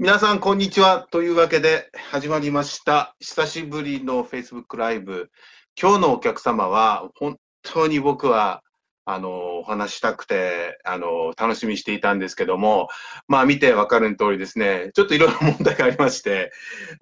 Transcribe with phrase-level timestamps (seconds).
[0.00, 1.08] 皆さん、こんにちは。
[1.10, 3.16] というわけで、始まりました。
[3.18, 5.32] 久しぶりの Facebook ライブ。
[5.76, 8.62] 今日のお客様は、本当に僕は、
[9.06, 12.86] あの、お話したくて、あの、楽しみにしていたんですけども、
[13.26, 16.52] まあ、見てわかる通りですね、ちょっといろいろ問題がありまして、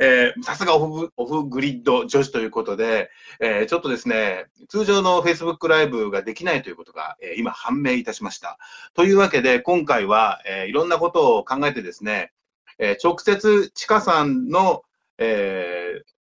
[0.00, 3.10] えーさすがオフオフグリッド女子ということで、
[3.40, 8.56] えーちょっとですね、通常の Facebook ライブができないということが、えー今判明いたしました。
[8.94, 12.32] というわけで、今回は、えーいろんなことを考えてですね、
[12.78, 14.82] えー直接、ちかさんの、
[15.18, 16.16] えー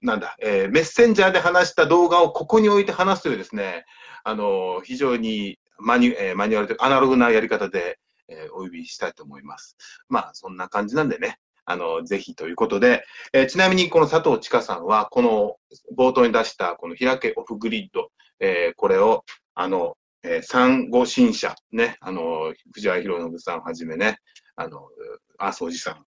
[0.00, 3.84] なんだ、えーメッセンジャーで話した動画をここに置いて話すというですね、
[4.24, 9.76] あの非常にマニュ,、えーマニュアルというかアナログなやり方で、えーお呼びしたいと思います。
[10.08, 15.56] まあ、そんな感じなんでね、あの、ぜひということで、えーちなみにこの佐藤千佳さんは、この
[15.96, 24.18] 冒頭に出したこの開けオフグリッド、えーこれを、あの、えー産後新社、ね、あの、藤原博信さんはじめね、
[24.56, 24.88] あの、
[25.38, 26.04] 麻生寺さん、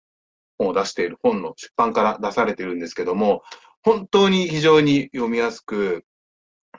[0.58, 3.44] 本を出している本の出版から出されているんですけども、
[3.84, 6.06] 本当に非常に読みやすく、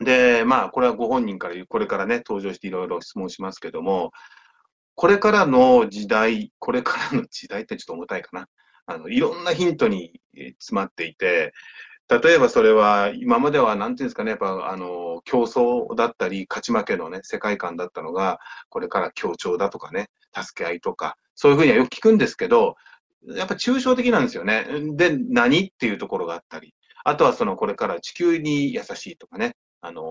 [0.01, 4.13] で、まあ、これはご本人からこれからね、登場していろいろ質問しますけども、
[4.95, 8.49] これからの時代、これからの時代ってちょっと重たいかな。
[8.87, 10.21] あの、いろんなヒントに
[10.59, 11.53] 詰まっていて、
[12.21, 18.39] 例えばそれは、今までは、なんていうんですかね、やっぱ、あの、競争だったり、勝ち負けのね、世界観だったのが、
[18.69, 22.77] これから協調だとかね、助け合いとか、そういうふうにはよく聞くんですけど、
[23.27, 24.67] やっぱ抽象的なんですよね。
[24.95, 30.03] で、何っていうところがあったり、あとはその、これから地球に優しいとかね、あの、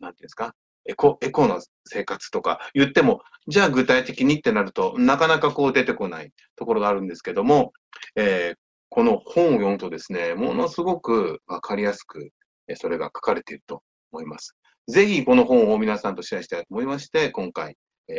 [0.00, 0.54] なんていうんですか、
[0.86, 7.72] エコ、エコの生活とか言っても、じゃあ具体的にってなると、なかなかこう出てこないところがあるんですけども、
[8.16, 12.30] えーこの本を読むとですね、ものすごくわかりやすく、
[12.74, 13.82] それが書かれていると
[14.12, 14.56] 思います。
[14.88, 17.76] ぜひこの本を皆さんとシェアしたいと思いまして、今回、
[18.08, 18.16] えー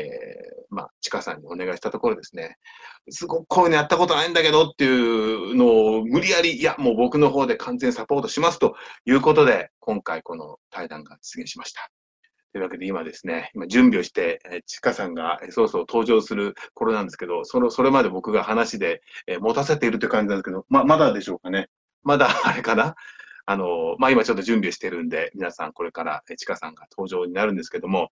[0.70, 2.56] まあ、ちかさんにお願いしたところですね、
[3.10, 8.76] すごくこういうのやったことないんだけどっていうのを無理やり、いや、もう僕の方で完全サポートしますと
[9.06, 11.92] いうことで、今回この対談が実現しました。
[12.52, 21.70] というわけで今ですね、今準備をして、えーちかさんがえーそろそろ登場する頃なんですけど、その、それまで僕が話で、えー持たせているという感じなんですけど、ま、まだでしょうかね？
[22.04, 22.96] まだ あれかな？
[23.46, 28.10] あの、まあ、今ちょっと準備してるんで、皆さんこれから、えーちかさんが登場になるんですけども、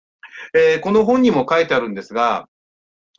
[0.52, 2.48] えーこの本にも書いてあるんですが、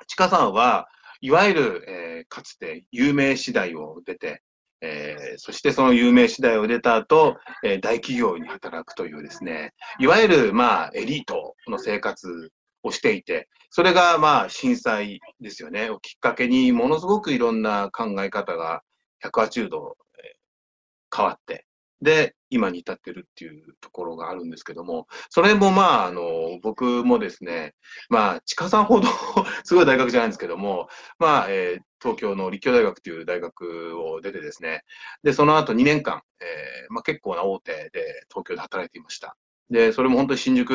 [0.08, 0.90] ちかさんは、
[1.22, 4.42] いわゆる、えーかつて有名次第を出て、
[4.82, 12.52] えーそしてその有名次第を出た後、えー大企業に働くというですね、いわゆる、まあ、エリートの生活
[12.84, 18.82] をしていて、それが、まあ、震災ですよね、をきっかけに、ものすごくいろんな考え方が
[19.24, 21.66] 180度えー変わって、
[22.02, 27.74] で、今に至ってるっていうところがあるんですけども、それもまあ、あの、僕もですね、
[28.10, 29.08] まあ、地下さんほど
[29.64, 30.88] すごい大学じゃないんですけども、
[31.20, 34.84] まあ、えー東京の立教大学という大学を出てですね、
[35.24, 39.36] で、その後2年間、えーまあ、結構な大手で東京で働いていました。
[39.72, 40.70] で、それも本当に新宿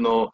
[0.00, 0.30] の、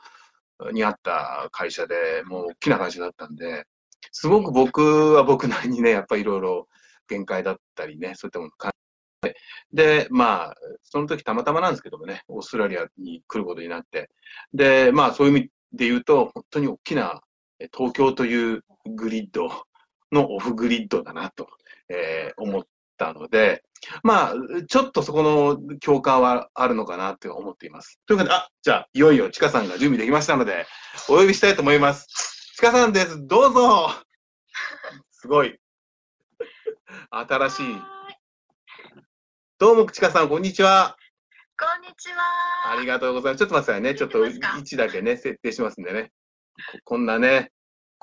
[0.72, 1.94] にあった会社で、
[2.26, 3.64] もう大きな会社だったんで、
[4.12, 6.68] すごく僕は僕なりにね、やっぱりいろいろ
[7.08, 8.50] 限界だったりね、そういったもの、
[9.72, 14.10] で、まあ、その時たまたまなんですけどもね、オーストラリアに来ることになって、
[14.52, 17.20] で、まあそういう意味で言うと、本当に大きな
[17.74, 19.50] 東京というグリッド
[20.10, 21.48] のオフグリッドだなと、
[21.88, 22.62] えー思っ
[22.98, 23.62] たので、
[24.02, 24.34] まあ、
[24.68, 28.00] ちょっとそこの共感はあるのかなって思っています。
[28.06, 30.66] ということで、あ、じゃあ、いよいよちかさんが準備できましたので、
[31.08, 32.06] お呼びしたいと思います。
[32.56, 33.26] ちかさんです。
[33.26, 33.90] どうぞ
[35.10, 35.58] すごい。
[37.10, 38.01] 新しい。
[39.62, 40.96] どうも、ちかさん、こんにちは。
[41.56, 42.72] こんにちは。
[42.72, 43.42] ありがとうございます。
[43.42, 43.94] ちょっと待ってくださいね。
[43.94, 46.10] ちょっと位置だけね、設定しますんでね。
[46.72, 47.52] ここんなね、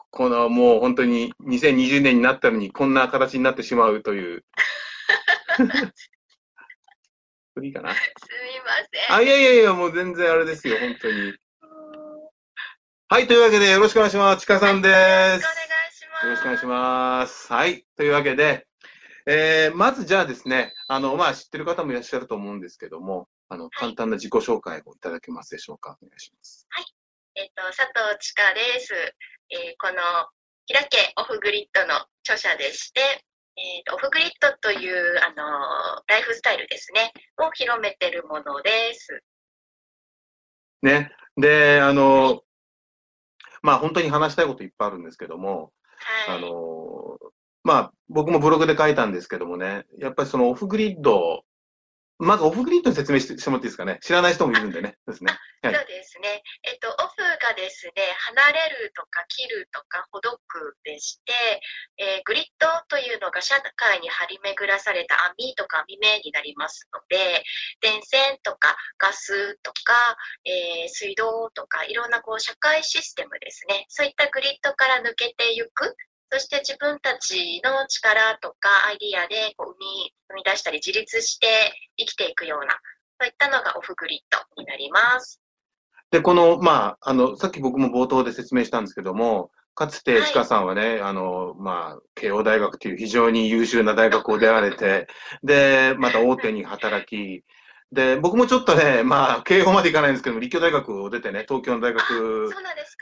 [0.10, 4.46] このもう本当に2020年になったのにこんな形になってしまうという。
[7.56, 7.94] フリーかな？
[7.94, 8.72] すみま
[9.10, 9.18] せん。
[9.18, 11.34] あ、いやいやいや、もう全然あれですよ、本当に。
[13.10, 14.44] はい、というわけでよろしくお願いします。
[14.44, 15.42] ちかさんでよろしくお願い
[15.92, 15.98] す。
[15.98, 16.24] します。
[16.24, 17.52] よろしくお願いします。
[17.52, 17.86] はい。
[17.98, 18.66] というわけで、
[19.32, 25.98] えー、まずじゃあですね、あの、まあ、知ってる方もいらっしゃると思うんですけども、あの、簡単な自己紹介をいただけますでしょうか？
[26.02, 26.68] お願いします。
[27.36, 28.94] えっ、と、佐藤千佳です。
[29.52, 30.02] えーこの、
[30.74, 33.02] 開けオフグリッドの著者でして、
[33.56, 39.22] えーと、オフグリッドという、あのーライフスタイルですね、を広めてるものです。
[40.82, 41.12] ね。
[41.38, 42.42] で、あの、
[43.62, 45.72] まあ、本当に話したいこといっぱいあるんですけども、
[46.28, 46.38] はい。
[46.38, 46.50] あの、
[47.70, 51.44] まあ、僕もブログで書いたんですけどもね、やっぱりそのオフグリッド、
[52.18, 54.00] まずオフグリッドに説明してしてもらっていいですかね？
[54.02, 54.98] 知らない人もいるんでね。
[55.06, 55.38] ですね。
[55.62, 56.42] はいそうですね。
[56.64, 57.92] えっ、と、オフががですね、
[58.36, 61.34] 離れるとか切るとかほどくでして、
[61.98, 67.44] えー、グリッドというのが社会に張り巡らされた網とか網目になりますので、
[67.82, 75.96] 電線とかガスとか、えー、水道とかいろんなこう社会システムですね、そういったグリッドから抜けていく
[76.32, 81.48] そして自分たちの力とかアイディアでこう生み生み出したり自立して
[81.98, 82.74] 生きていくような、
[83.20, 85.42] そういったのがオフグリッドになります。
[86.12, 95.08] で、この、まあ、あの、さっき僕も冒頭で説明したんですけども、かつて、ちかさんはね、はい、あの、まあ、慶応大学という非常に優秀な大学を出られて、
[95.44, 97.44] で、また大手に働き、
[97.92, 102.50] で、僕もちょっとね、まあ、慶応まで行かないんですけども、立教大学を出てね、東京の大学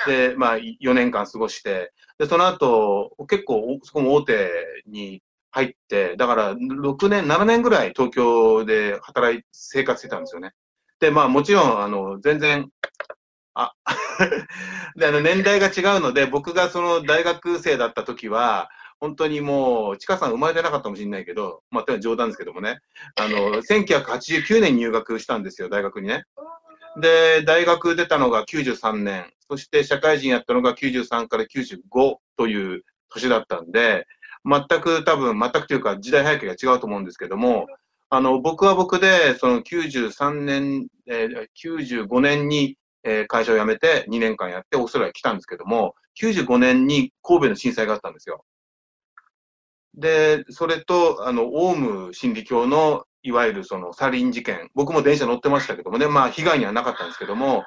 [0.06, 4.50] で、まあ、4年間過ごして、で、その後、結構、そこも大手
[4.88, 10.52] に入って、だから6年、7年ぐらい東京で働い、生活してたんですよね。
[11.00, 12.70] で、まあもちろん、あの、全然、
[13.56, 13.74] あ、
[14.96, 22.80] で、あの、年代が違うので、僕がその大学生だった時は、本当にもう、ちかさん生まれてなかったかもしれないけど、まあ、冗談ですけどもね、
[23.16, 26.24] あの、1989年入学したんですよ、大学にね。
[27.00, 34.08] で、大学出たのが93年、そして社会人やったのが93から95という年だったんで、
[34.44, 37.68] 全く多分、全くというか時代背景が違うと思うんですけども、
[38.10, 48.44] あの、僕は僕で、その93年、えー、95年に、えー、会社を辞めて2年間やってオーストラリア来たんですけども、95年に神戸の震災があったんですよ。
[49.98, 57.66] で、それと、あの、オウム真理教の、いわゆるそのサリン事件、僕も電車乗ってましたけどもね、まあ被害にはなかったんですけども、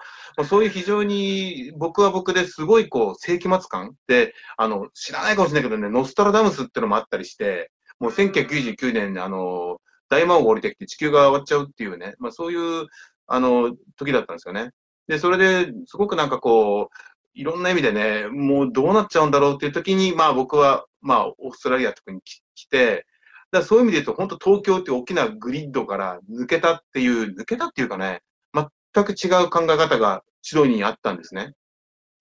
[0.49, 3.95] そういう非常に僕は僕ですごいこう世紀末感。
[4.07, 9.79] で、あの、知らないかもしれないけどね、ノストラダムスってのもあったりして、もう1999年にあの、
[10.09, 12.87] 大魔王が降りてきて地球が終わっちゃうっていうね、まあそういう、
[13.27, 14.71] あの、時だったんですよね。
[15.09, 16.97] で、それですごくなんかこう、
[17.35, 23.07] いろんな意味でね、もうどうなっちゃうんだろうっていう時に、まあ僕は、まあオーストラリアとかに来て、
[23.53, 28.23] だそういう意味で言うと、本当東京って大きなグリッドから抜けたっていう、抜けたっていうかね、
[28.55, 31.55] 全く違う考え方がシドニーにあったんですね。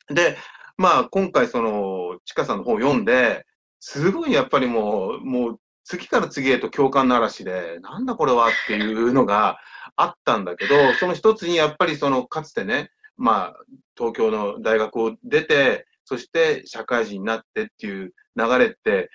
[0.08, 0.38] で、
[0.78, 3.46] まあ今回その、ちかさんの本を読んで、
[3.80, 9.58] すごいやっぱりもう、もう次から次へと共感の嵐で、なんだこれはっていうのが
[9.96, 13.56] あったんだけど、その一つにやっぱりその、かつてね、まあ、
[13.98, 19.11] 東京の大学を出て、そして社会人になってっていう流れって、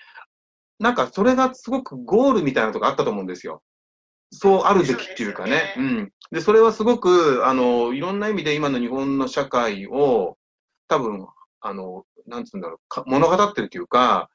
[0.79, 3.61] なんかそれがすごくゴールみたいなとこあったと思うんですよ。
[4.31, 5.73] そうあるべきっていうかね。
[5.75, 6.11] うねうん。
[6.31, 10.37] で、それはすごく、あの、いろんな意味で今の日本の社会を、
[10.87, 11.27] 多分、
[11.59, 14.29] あの、なんつうんだろう、物語ってるというか、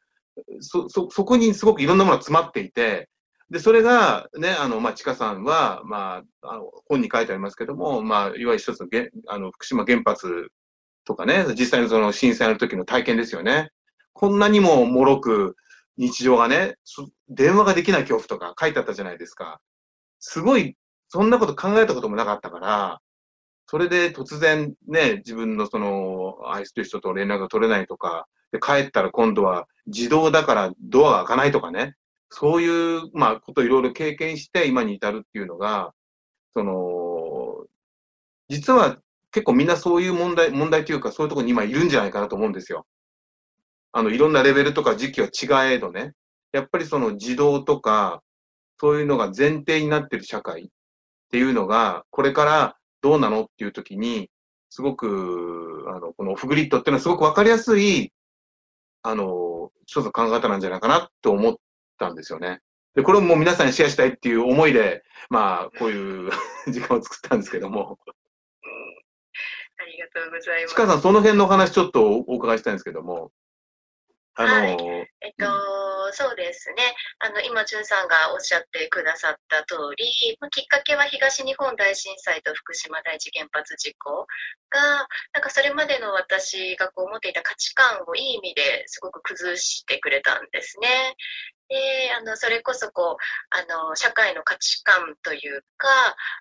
[0.61, 3.09] そ、そ、そこにすごくいろんなものが詰まっていて、
[3.51, 10.51] で、それが、ね、あの、まあ、ちかさんは、まあ、あの、本に書いてありますけども、まあ、いわゆる一つのげあの、福島原発
[11.05, 13.71] とかね、実際のその震災の時の体験ですよね。
[14.13, 15.57] こんなにも脆く
[15.97, 16.77] 日常がね、
[17.29, 19.61] 電話ができない恐怖とか書いてあったじゃないですか。
[20.19, 20.77] すごい、
[21.09, 23.01] そんなこと考えたこともなかったから、
[23.67, 31.95] それで突然ね、自分のその、愛する人と連絡が取れないとか、で、帰ったら今度は自動だからドアが開かないとかね、
[32.31, 35.93] そういう、まあ、こといろいろ経験して今に至るっていうのが、
[36.53, 37.67] その、
[38.49, 38.99] 実は
[39.33, 42.87] 結構みんなそういう問題、問題というかそういうところに今いるんじゃないかなと思うんですよ。
[43.93, 46.15] あの、いろんなレベルとか時期は違えどね、
[46.53, 48.23] やっぱりその自動とか、
[48.81, 50.67] そういうのが前提になってる社会っ
[51.31, 54.31] ていうのが、これからどうなのっていう時に、
[54.71, 58.13] すごく、あの、このオフグリッドっていうのはすごくわかりやすい、
[59.03, 61.57] あの、一つの考え方なんじゃないかなと思っ
[61.99, 62.61] たんですよね。
[62.95, 66.31] で、これもう皆さんにシェアしたいっていう思いで、まあ、こういう
[66.71, 67.99] 時間を作ったんですけども。
[69.81, 70.75] ありがとうございます。
[70.75, 73.33] ちかさん、その辺のお話ちょっとお伺いしたいんですけども。
[74.35, 75.47] あのー、はい、えっと、
[76.13, 76.95] そうですね。
[77.19, 84.27] あの、今、淳さんがおっしゃってくださった通り、まあ、きっかけは東日本大震災と福島第一原発事故
[84.69, 91.17] が、なんかそれまでの私がこう持っていた価値観をいい意味ですごく崩してくれたんですね。
[91.71, 93.17] で、あの、それこそこう、
[93.51, 95.89] あの、社会の価値観というか、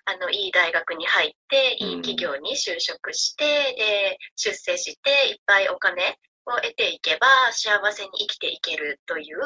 [0.04, 3.44] あの、いい大学に入って、いい企業に就職して、
[3.78, 9.38] で、出世して、いっぱいお金を得ていけば幸せに生きていけるという、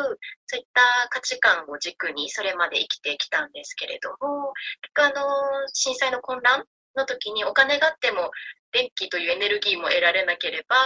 [0.47, 6.64] そういった価値観を軸にそれまで生きてきたんですけれども、結局あの、震災の混乱
[6.97, 8.31] の時にお金があっても
[8.73, 10.76] 電気というエネルギーも得られなければ、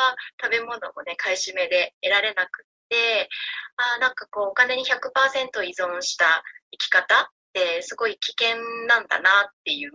[0.42, 3.28] 食べ物もね、買い占めで得られなくって、
[3.76, 6.42] あなんかこう、お金に100%依存した
[6.72, 9.90] 生き方ってすごい危険なんだなっていう、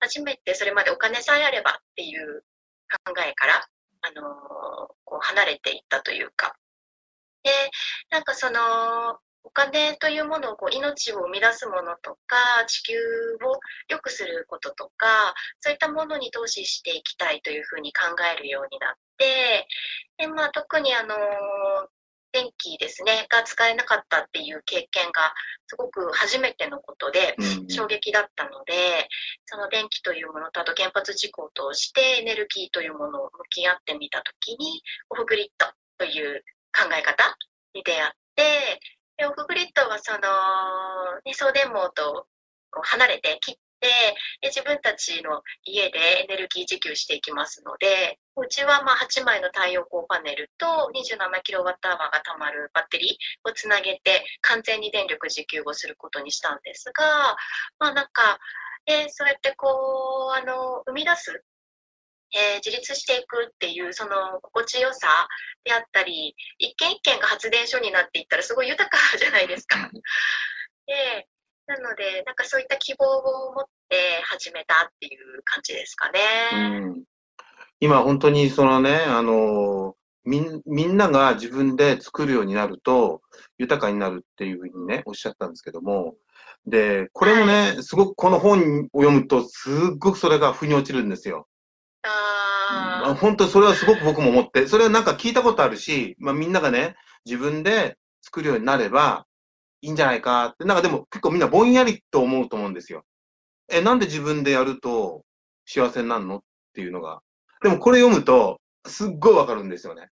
[0.00, 2.44] 初めてそれまでお金さえあればっていう
[3.04, 3.68] 考えから
[4.02, 6.56] あのこう離れていったというか。
[7.42, 7.50] で、
[8.10, 18.02] なんかその、お金というものをこう命を生み出すものとか地球を良くすることとかそういったものに投資していきたいというふうに考
[18.34, 19.66] えるようになって
[20.18, 21.16] で、まあ、特にあの
[22.32, 25.32] 電気ですねが使えなかったっていう経験が
[25.66, 27.36] すごく初めてのことで
[27.68, 29.08] 衝撃だったので、
[29.46, 35.66] その電気というものとあと原発事故を通してエネルギーというものを向き合ってみた時にオフグリッド
[35.98, 37.36] という考え方
[37.74, 38.80] に出会って
[39.16, 40.18] でオフグリッドはその、
[41.24, 42.26] ね、送電網と
[42.82, 43.88] 離れて切ってで
[44.42, 51.78] 自分たちの家でエネルギー自給していきますのでうちはまあ8枚の太陽光パネルと 27kWh が
[52.24, 57.36] たまるバッテリーをつなげて完全に電力自給をすることにしたんですが、
[57.78, 58.38] まあなんか、
[58.86, 61.44] えー、そうやってこう、あの、生み出す
[62.32, 65.08] えー、自立していくっていうその心地よさ
[65.64, 69.90] であったり一軒一軒が発電所になっていったらすごい豊かじゃないですか。
[70.86, 71.26] で
[71.66, 76.20] なのでなんかそういった希望を持って始めたっていう感じですかね。
[76.52, 77.04] うん
[77.80, 83.22] 今本当にそのね、あのみん、みんなが自分で作るようになると
[83.56, 86.14] 豊かになるっていうふうにね、おっしゃったんですけども、
[86.66, 91.48] で、これもね、すごくこの本を読むと、すっごくそれが腑に落ちるんですよ。
[92.02, 99.26] あ本当それはすごく僕も思って、それはなんか聞いたことあるし、まあみんながね、自分で作るようになれば
[99.82, 103.04] いいんじゃないかって、なんかでも結構みんなぼんやりと思うと思うんですよ。
[103.70, 105.22] え、なんで自分でやると
[105.66, 106.40] 幸せになるのっ
[106.74, 107.20] ていうのが。
[107.62, 110.08] でもこれ読むと、すっごいわかるんですよね。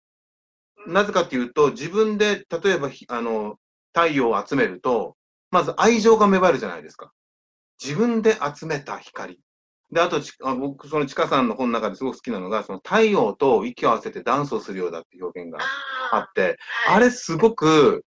[0.86, 3.56] なぜかっていうと、自分で、例えば、あの、
[3.94, 5.16] 太陽を集めると、
[5.50, 7.12] まず愛情が芽生えるじゃないですか。
[7.82, 9.40] 自分で集めた光。
[9.90, 15.58] で、あと、あ僕、そのちかさんの本の中ですごく好きなのが、その太陽と息を合わせてダンスをするようだって表現が
[16.12, 16.58] あって、
[16.88, 18.04] ああれすごく、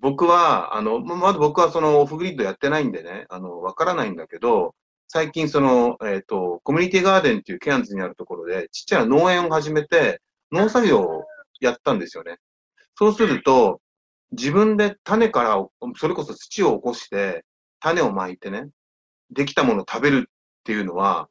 [0.00, 4.74] 僕は、あの、まだ僕はそのオフグリッドやってないんでね、あの、わからないんだけど、
[5.08, 10.20] 最近その、えっ、ー、と、コミュニティガーデンっていうケアンズにあるところで、ちっちゃな農園を始めて、
[10.52, 11.24] 農作業を
[11.60, 12.36] やったんですよね。
[12.96, 13.80] そうすると、
[14.32, 17.44] 自分で種から、それこそ土を起こして、
[17.80, 18.68] 種をまいてね、
[19.30, 20.32] できたものを食べるっ
[20.64, 21.28] ていうのは、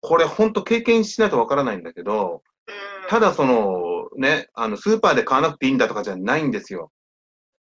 [0.00, 2.42] これ本当経験しないとわからないんだけど、
[3.08, 6.90] ただその、ね、あの、スーパーで買わなくていいんだとかじゃないんですよ。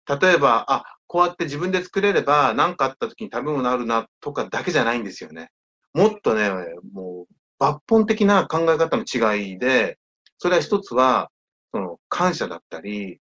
[0.08, 5.50] 例えば、あ、こうやって自分で作れれば、何かあった時に食べ物あるなとかだけじゃないんですよね。
[5.94, 6.50] もっとね、
[6.92, 9.98] もう、抜本的な考え方の違いで、
[10.38, 11.30] それは一つは、
[11.72, 13.20] その、感謝だったり、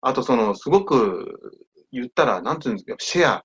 [0.00, 3.44] あとその、すごく言ったら、なんていうんですか、シェア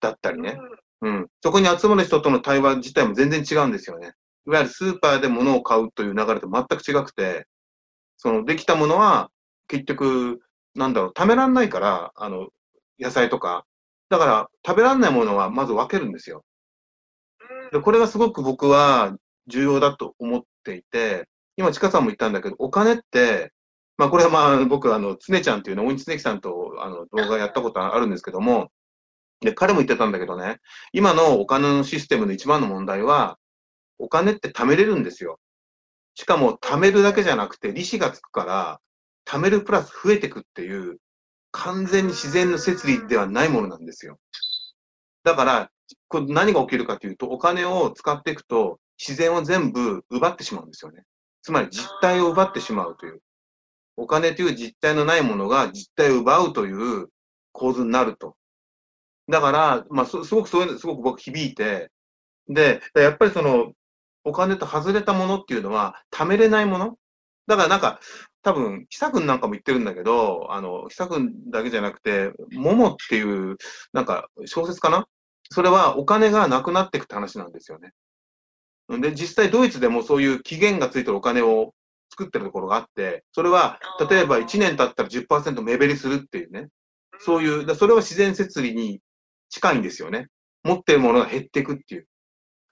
[0.00, 0.58] だったりね。
[1.02, 1.28] うん。
[1.42, 4.12] そこに集まる人との対話自体も全然違うんですよね。
[4.46, 7.46] いわゆるスーパーで物を買うという流れと全く違くて、
[8.16, 9.30] その、できたものは、
[9.68, 10.40] 結局、
[10.74, 12.48] なんだろう、貯めらんないから、あの、
[12.98, 13.66] 野菜とか。
[14.08, 16.44] だから、食べらんないものはまず分けるんですよ。
[17.72, 23.52] で、これがすごく僕は重要だと思っていて、今、ちかさんも言ったんだけど、お金って、
[23.98, 28.70] まあ、これはまあ、僕、あの、つねちゃんっていうの、大西つねきさんと、あの、動画やったことあるんですけども、
[29.40, 30.60] で、彼も言ってたんだけどね、
[30.92, 33.38] 今のお金のシステムの一番の問題は、
[33.98, 35.38] お金って貯めれるんですよ。
[36.14, 38.80] しかも、貯めるだけじゃなくて、利子がつくから、
[39.32, 40.98] 貯めるプラス増えていくっていう、
[41.52, 44.18] 完全に自然の摂理ではないものなんですよ。
[45.24, 45.70] だから、
[46.08, 51.04] これ何が起きるかというと、お金を使っていくと、自然を全部奪ってしまうんですよね。
[51.42, 53.20] つまり実体を奪ってしまうという。
[53.96, 57.08] お金という実体のないものが実体を奪うという
[57.52, 58.36] 構図になると。
[59.28, 61.90] だから、まあ、すごくそういうの、すごく僕響いて、
[62.48, 63.72] で、やっぱりその、
[64.24, 66.96] お金と外れたものっていうのは、貯めれないもの？
[67.46, 67.98] だからなんか、
[68.42, 73.56] 多分、久くんなんかも言ってるんだけど、あの、久くんだけじゃなくて、ももっていう、
[73.92, 75.06] なんか、小説かな？
[75.50, 77.92] それはお金がなくなっていくって話なんですよね。
[79.00, 81.72] で、実際ドイツでもそういう期限がついてるお金を
[82.10, 83.78] 作ってるところがあって、それは、
[84.10, 86.68] 例えば1年経ったら10%目減りするっていうね。
[87.20, 89.00] そういう、それは自然摂理に
[89.50, 90.26] 近いんですよね。
[90.64, 92.06] 持ってるものが減っていくっていう。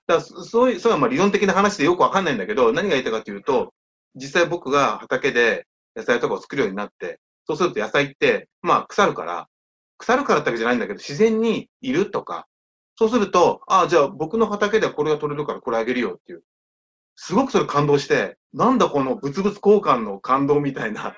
[0.06, 3.72] だからそういう、それはまあ理論的な話でよくわかんないんだけど、何が言いたいかというと、
[4.14, 9.48] 実際僕が畑で野菜とかを作るようになって、そうすると野菜って、まあ腐るから、
[9.98, 12.46] 腐るからってわけじゃないんだけど、自然にいるとか、
[12.96, 16.42] そうすると、ああ、じゃあ僕の畑ではこれが取れるからこれあげるよっていう。
[17.16, 21.14] すごくそれ感動して、なんだこの物々交換の感動みたいな。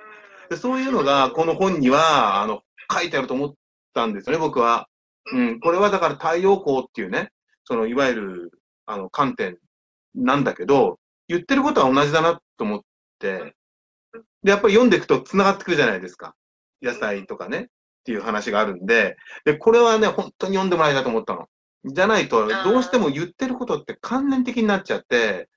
[0.51, 3.55] でそういうのがこの本には、あの、書いてあると思っ
[3.95, 4.89] たんですよね、僕は。
[5.33, 5.61] うん。
[5.61, 7.31] これはだから太陽光っていうね、
[7.65, 8.51] そのいわゆる、
[8.87, 9.59] あの、観点
[10.15, 12.81] なんだけど、言ってることは同じだなと思っ
[13.19, 13.55] て、
[14.45, 16.35] で、やっぱり読んでいくと繋がってくるじゃないですか。
[16.81, 17.67] 野菜とかね、っ
[18.05, 21.49] ていう話があるんで、で、これはね、本当に読んでもらいたいと思ったの。
[21.85, 25.49] じゃないと、どうしても言ってることって関連的になっちゃって、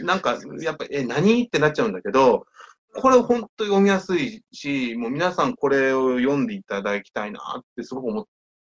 [0.00, 1.44] なんか、やっぱり、え、何？
[1.44, 2.46] ってなっちゃうんだけど、
[2.94, 8.24] これ本当読みやすいし、もう皆さんこれを読んでいただきたいなってすごく思っ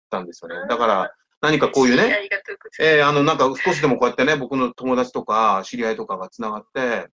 [0.09, 0.67] たんですよね。
[0.69, 2.29] だから、何かこういうね。
[2.79, 7.09] えーあの、なんか少しでもこうやってね、僕の友達とか知り合いとかが繋がって、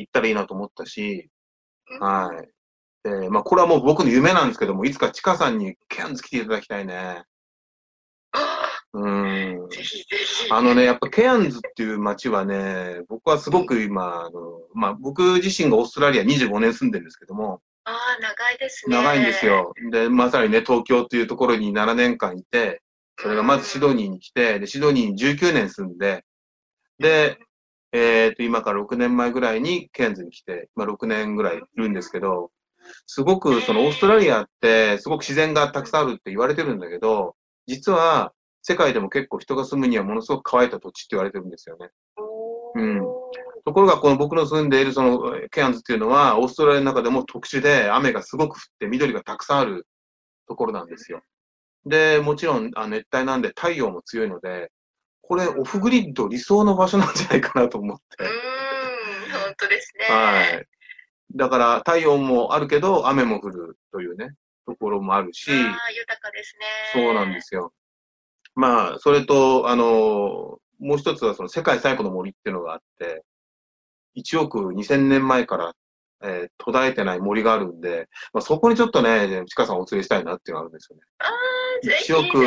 [0.00, 1.30] 行ったらいいなと思ったし、
[2.00, 3.08] はい。
[3.08, 7.24] で、まあ、これはもう僕の夢なんですけども、いつかチカさんにケアンズ来ていただきたいね。
[8.32, 9.68] あうーん。
[10.50, 18.96] あのね、やっぱケアンズっていう街はね、僕はすごく今、あの、まあ、僕自身がオーストラリア25年住んでるんですけども、ああ、長いですね。
[18.96, 19.44] 長いんです。
[19.44, 19.74] よ。
[19.90, 22.82] で、まさにね、東京っていうところに7年間いて、
[23.18, 26.24] それがまずシドニーに来て、で、シドニーに19年住んで、
[26.98, 27.38] で、
[27.94, 32.50] えっ、と、今から6年前ぐらいにケアンズに来て、まあ6年ぐらいいるんですけど、
[33.06, 37.36] すごくそのオーストラリアってすごく自然がたくさんあるって言われてるんだけど、
[37.66, 38.32] 実は
[38.62, 41.88] 世界でも結構人が住むにはものすごく乾いた土地って言われてるんですよね。
[42.74, 43.00] うん
[43.64, 49.86] ところがこの僕の住んでいるそのケアンズっていうのはオーストラリアの中でも特殊で雨がすごく降って緑がたくさんある
[50.48, 51.22] ところなんですよ。
[51.86, 54.70] で、もちろんあ熱帯なんで太陽も強いので、
[55.28, 58.26] これオフグリッド理想の場所なんじゃないかなと思ってう。
[58.26, 60.14] ーん、本当ですね。
[60.14, 60.66] はい。
[61.36, 64.34] だから太陽もあるけど雨も降るというね、
[64.66, 66.56] ところもあるし、ああ、豊かです
[66.94, 67.04] ね。
[67.04, 67.72] そうなんですよ。
[68.54, 73.24] まあ、それと、あの、もう一つはその世界最古の森っていうのがあって、
[74.16, 75.72] 1億2000年前から、
[76.24, 81.02] えー途絶えてない森があるんで、まあ、そこにちょっとね、ちかさんお連れしたいなっていうのがあるんですよね。
[81.18, 82.38] ああ、ぜひ1億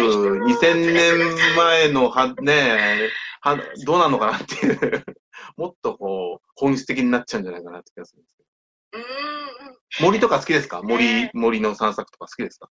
[0.46, 3.10] 2000年前のは、ね、
[3.42, 5.06] は、どうなのかなっていう、
[5.58, 8.44] もっとこう、本質的になっちゃうんじゃないかなって気がするんですけ
[8.98, 9.78] うーん、ど。
[10.02, 10.82] 森とか好きですか？
[10.82, 12.70] 森ね、森の散策とか好きですか？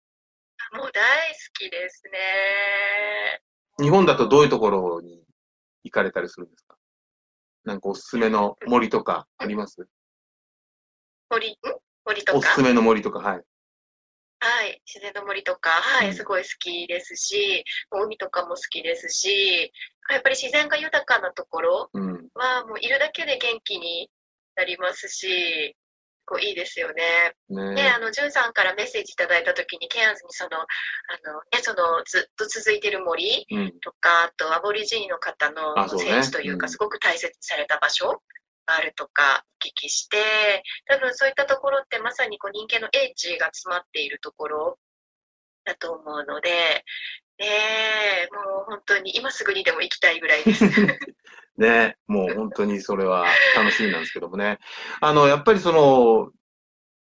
[0.73, 3.41] もう大好きですね。
[3.79, 5.21] 日本だとどういうところに
[5.83, 6.75] 行かれたりするんですか？
[7.63, 9.87] なんかおすすめの森とかあります？
[11.29, 11.55] 森、ん？
[12.05, 12.37] 森とか？
[12.37, 13.41] おすすめの森とか、はい。
[14.39, 19.71] はい、自然の森とか、はうんい、すごい好きですし、海とかも好きですし、
[20.11, 22.27] やっぱり自然が豊かなところうん。
[22.35, 24.09] は、もういるだけで元気に
[24.55, 25.75] なりますし、
[26.25, 27.33] こういいですよね。
[27.49, 30.63] ねで、あの、ジュンさんからメッセージいただいたときに、ケアンズにその、あ
[31.23, 33.79] の、ね、その、ずっと続いてる森うん。
[33.79, 38.21] とか、あと、アボリジニの方の聖地というか、うんすごく大切にされた場所
[38.65, 40.17] があるとか、お聞きして、
[40.85, 44.79] 多分そういったところってまさにこう人間の英知が詰まっているところ
[45.63, 46.49] だと思うので、
[47.37, 50.63] ねえ、もう本当に今すぐにでも行きたいぐらいです。
[51.57, 53.25] ねもう本当にそれは
[53.55, 54.59] 楽しみなんですけどもね。
[54.99, 56.31] あの、やっぱりその、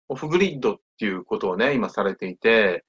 [0.10, 2.84] オフグリッドっていうことをね、今されていて、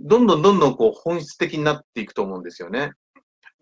[0.00, 2.92] どんどんどんどんこう本質的になっていくと思うんですよね。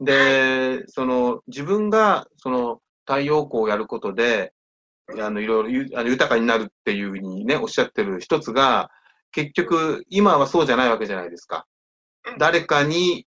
[0.00, 4.52] で、その自分がその太陽光をやることで、
[5.18, 8.90] あの、いろいろゆあの豊かになるっていうふうにね、おっしゃってる一つが、
[9.32, 11.66] 結局、今はそうじゃないわけじゃないですか
[12.26, 12.38] うん。
[12.38, 13.26] 誰かに、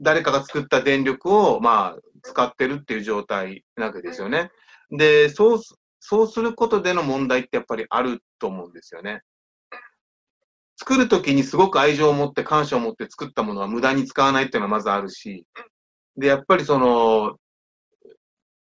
[0.00, 4.50] 誰かが作った電力を、まあ、使ってるっていう状態なわけですよね。
[4.90, 9.20] で、そうす、そうすることでの問題ってやっぱりあると思うんですよね。
[10.76, 15.46] 作るときにすごく愛情を持って感謝を持って作ったものは無駄に使わないっていうのはまずあるし、
[16.16, 17.36] で、やっぱりその、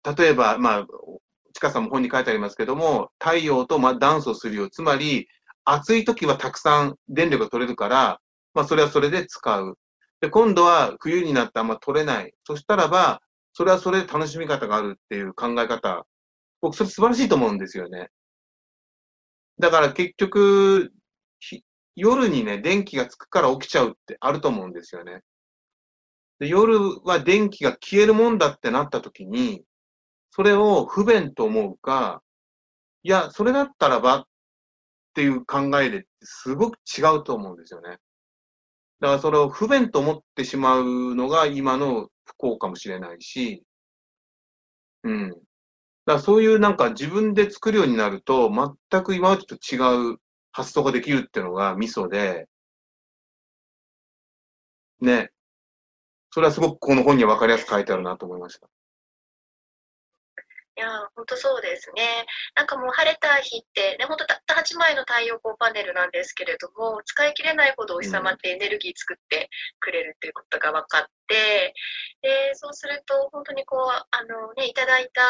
[0.04, 0.86] 例えば、まあ、
[1.52, 4.70] ちかさんも本に書いてありますけども、太陽とまあダンスをするよ。
[4.70, 5.28] つまり、
[5.64, 8.20] 暑い時はたくさん電力が取れるから、
[8.54, 9.78] まあ、それはそれで使う。
[10.20, 12.32] で、今度は冬になってあんま取れない。
[12.44, 13.20] そしたらば、
[13.52, 16.06] それはそれで楽しみ方があるっていう考え方。
[16.60, 18.08] 僕、それ素晴らしいと思うんですよね。
[19.58, 20.92] だから結局、
[21.96, 25.22] 夜にね、電気がつくから起きちゃうってあると思うんですよね。
[26.38, 29.62] で夜は電気が消えるもんだってなった時に、
[30.30, 32.22] それを不便と思うか、
[33.02, 34.24] いや、それだったらばっ
[35.14, 37.98] ていう考えですごく違うと思うんですよね。
[39.00, 43.64] だからそれを不便と思ってしまうのが今の不幸かもしれないし、
[45.04, 45.30] うん。
[45.30, 45.42] だか
[46.06, 48.50] らそういうなんか自分で作るようになると、
[48.90, 50.18] 全く今までと違う
[50.52, 52.48] 発想ができるっていうのがミソで、
[55.00, 55.30] ね。
[56.30, 58.68] それはすごくこの本には分かりやすく書いてあるなと思いました。
[60.80, 62.24] いや本当そうですね。
[62.56, 71.74] なんかもう晴れた日って、ね、本当たった8枚の太陽光パネルなんですけれども、使い切れないほどお日様ってエネルギー作ってくれるということが分かって、
[72.22, 75.20] でそうすると、本当にこう、あのね、いただいた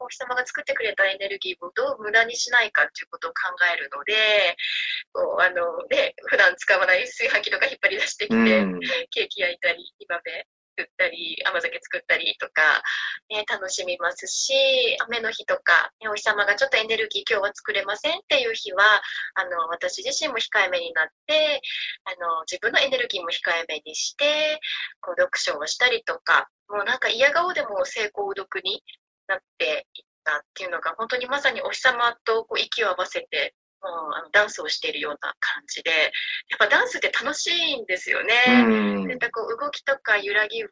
[0.00, 4.56] お日様が作ってくれたエネルギーをどう無駄にしないかっていうことを考えるので、
[5.12, 8.42] こうあのね、普段使わない炊飯器とか引っ張り出してきて、う
[8.74, 8.80] ん、
[9.14, 10.48] ケーキ焼いたり、今で
[10.80, 12.62] 作ったり、甘酒作ったりとか、
[13.28, 14.52] ね、楽しみますし、
[15.06, 18.82] 雨の日とか、ね、お日様がちょっとエネルギー今日は作れませんっていう日は、
[19.34, 21.60] あの、私自身も控えめになって、
[22.04, 24.60] あの、自分のエネルギーも控えめにして、
[25.00, 28.82] こう、読書をしたりとか、もうなんか嫌顔でも成功読に
[29.26, 38.32] なっていったっていうのが、本当にまさにお日様とこう息を合わせてもうあのダンスをしているような感じで、やっぱダンスって楽しいんですよね。
[38.46, 40.68] そういったこう動きとか揺らぎを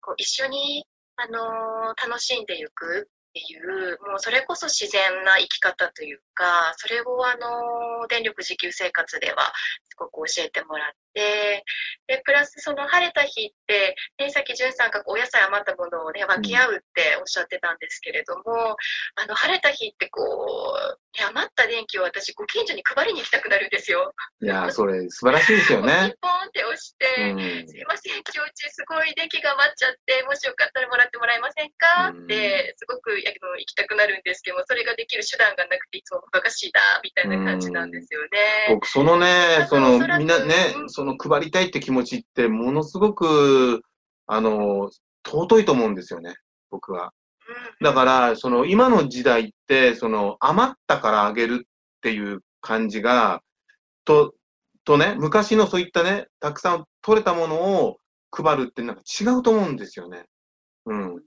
[0.00, 0.84] こう一緒に、
[1.16, 9.52] あのー、楽しんでいくっていう、もうそれこそ自然な生き方というか、それをあのー、電力自給生活では
[9.88, 11.64] すごく教えてもらっで、
[12.06, 18.76] で、プラスその晴れた日って、ね、さっき淳さんがお野菜余ったものをね、分け合うっておっしゃってたんですけれども、
[19.16, 24.12] あの、晴れた日ってこう、余った電気を私、ご近所に配りに行きたくなるんですよ。
[24.42, 26.14] いやそれ素晴らしいですよね。
[26.20, 33.24] ポンって押して、うん、すいません、今日うちすごい電気が余っちゃって、もしよかったらもらってもらえませんか、って、すごく行
[33.64, 38.28] きたくなるんですけども、それができる手段がなくて、いつもバカしいだ、みたいな感じなんですよね。
[38.68, 40.54] 僕、そのね、その、みんなね、
[40.88, 43.82] そのの配りたいって気持ちって、ものすごく、
[44.26, 44.90] あの、
[45.26, 46.34] 尊いと思うんですよね、
[46.70, 47.12] 僕は。
[47.82, 53.42] だから、その、今の時代って、その、余ったからあげるっていう感じが、
[54.04, 54.34] と、
[54.84, 57.98] とね、昔のそういったね、たくさん取れたものを
[58.30, 60.24] 配るってなんか違うと思うんですよね。
[60.86, 61.16] うん。
[61.16, 61.18] っ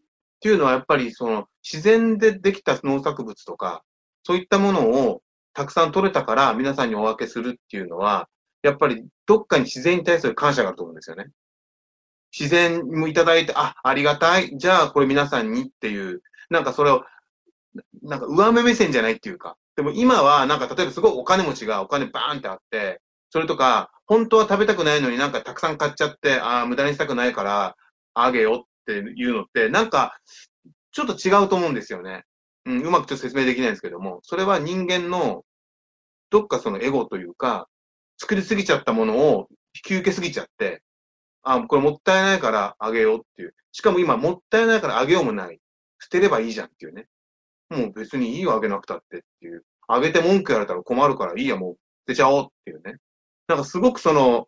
[0.42, 3.84] ていうのはやっぱりその自然でできた農作物とか、
[4.24, 5.22] そういったものを
[5.54, 8.30] たくさん取れたから皆さんにお分けするっていうのは、
[8.62, 11.28] やっぱりどっかに自然に対する感謝があると思うんですよね。
[12.38, 14.58] 自然もいただいて、あ、ありがたい。
[14.58, 17.04] じゃあこれ皆さんにっていう、なんかそれを、
[18.04, 19.58] なんか上目目線じゃないっていうか。
[19.76, 27.76] でも今はなんか例えばすごいお金持ちがお金バーンってあって、それとか、本当は食べたくないのになんかたくさん買っちゃって、ああ、無駄にしたくないから
[28.14, 30.18] あげよっていうのって、なんか
[30.92, 32.24] ちょっと違うと思うんですよね。
[32.66, 35.44] うん、うまくちょっと説明できないんですけども、それは人間の
[36.30, 37.68] どっかそのエゴというか、
[38.20, 40.84] 作りすぎちゃったものを引き受けすぎちゃって、
[41.42, 43.56] あ、これもったいないからあげようっていう。
[43.72, 45.60] しかも今、もったいないからあげようもない。
[46.00, 47.08] 捨てればいいじゃんっていうね。
[47.70, 49.64] もう別にいいよ、あげなくたってっていう。
[49.88, 52.98] あげて文句やられたら困るからいいや、もう捨てちゃおうっていうね。
[53.48, 54.48] なんかすごくその、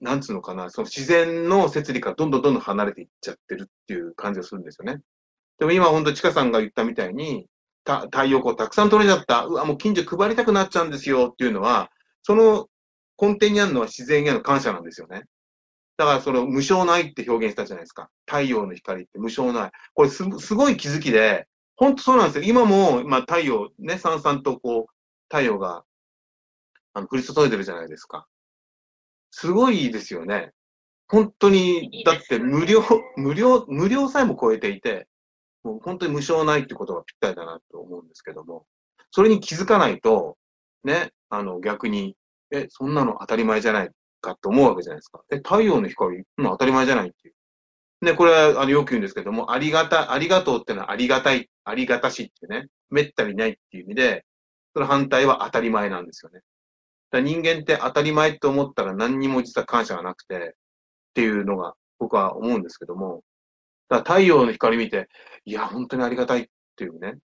[0.00, 5.00] なんつうのかな、その自然の摂理からどんどんどんどん離れていっちゃってるっていう感じがするんですよね。
[5.58, 7.46] でも今ほんと、ちかさんが言ったみたいに、
[7.84, 9.44] 太陽光たくさん取れちゃった。
[9.44, 11.90] うわ、もう近所配りたくなっちゃうんですよっていうのは、
[12.22, 12.68] その
[13.20, 15.24] 根底にあるのは自然への感謝なんですよね。
[15.96, 18.08] だからその無償の愛って表現したじゃないですか。
[18.26, 19.70] 太陽の光って無償の愛。
[19.92, 22.44] これすすごい気づきで、本当そうなんですよ。
[22.44, 24.92] 今も、まあ太陽、ね、さんさんとこう、
[25.28, 25.84] 太陽が、
[26.94, 28.26] あの、降り注いでるじゃないですか。
[29.30, 30.52] すごいですよね。
[31.08, 32.82] 本当に、だって無料、
[33.16, 35.06] 無料、無料さえも超えていて、
[35.62, 38.64] もう本当に無償ないってことがぴったりだなと思うんですけども、
[39.10, 40.38] それに気づかないと、
[40.84, 42.16] ね、あの、逆に、
[42.50, 43.90] え、そんなの当たり前じゃない
[44.20, 45.22] かって思うわけじゃないですか。
[45.30, 47.34] え、太陽の光、うん、当たり前じゃないっていう。
[48.04, 54.24] ね、これは、あの、よく言うんですけども、ありがた、ありがとうってのはありがたい、ありがたしってね、めったにないっていう意味で、
[54.74, 56.40] その反対は当たり前なんですよね。
[57.10, 60.54] だ人間って当たり前って思ったら何にも実は感謝がなくて、
[61.10, 63.22] っていうのが僕は思うんですけども、
[63.88, 65.08] だ太陽の光見て、
[65.44, 67.18] いや、本当にありがたいっていうね、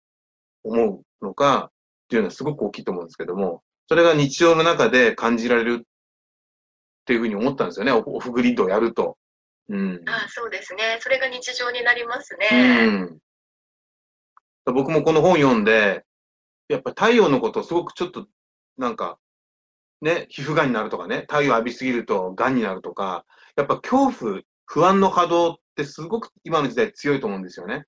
[0.63, 1.71] 思うのか、
[2.05, 5.85] っていうのはすごく大きいと思うんですけども、それが日常の中で感じられるっ
[7.05, 9.17] ていうふうに思ったんですよね、オフグリッドをやると。
[9.69, 10.01] うん。
[10.07, 10.97] あそうですね。
[10.99, 12.47] それが日常になりますね。
[14.65, 14.73] うん。
[14.73, 16.03] 僕もこの本読んで、
[16.67, 18.27] やっぱ太陽のことをすごくちょっと、
[18.77, 19.19] なんか、
[20.01, 27.85] ね、皮膚がんになるとかね、太陽浴びすぎるとがんになるとか、やっぱ恐怖、不安の波動ってすごく今の時代強いと思うんですよね。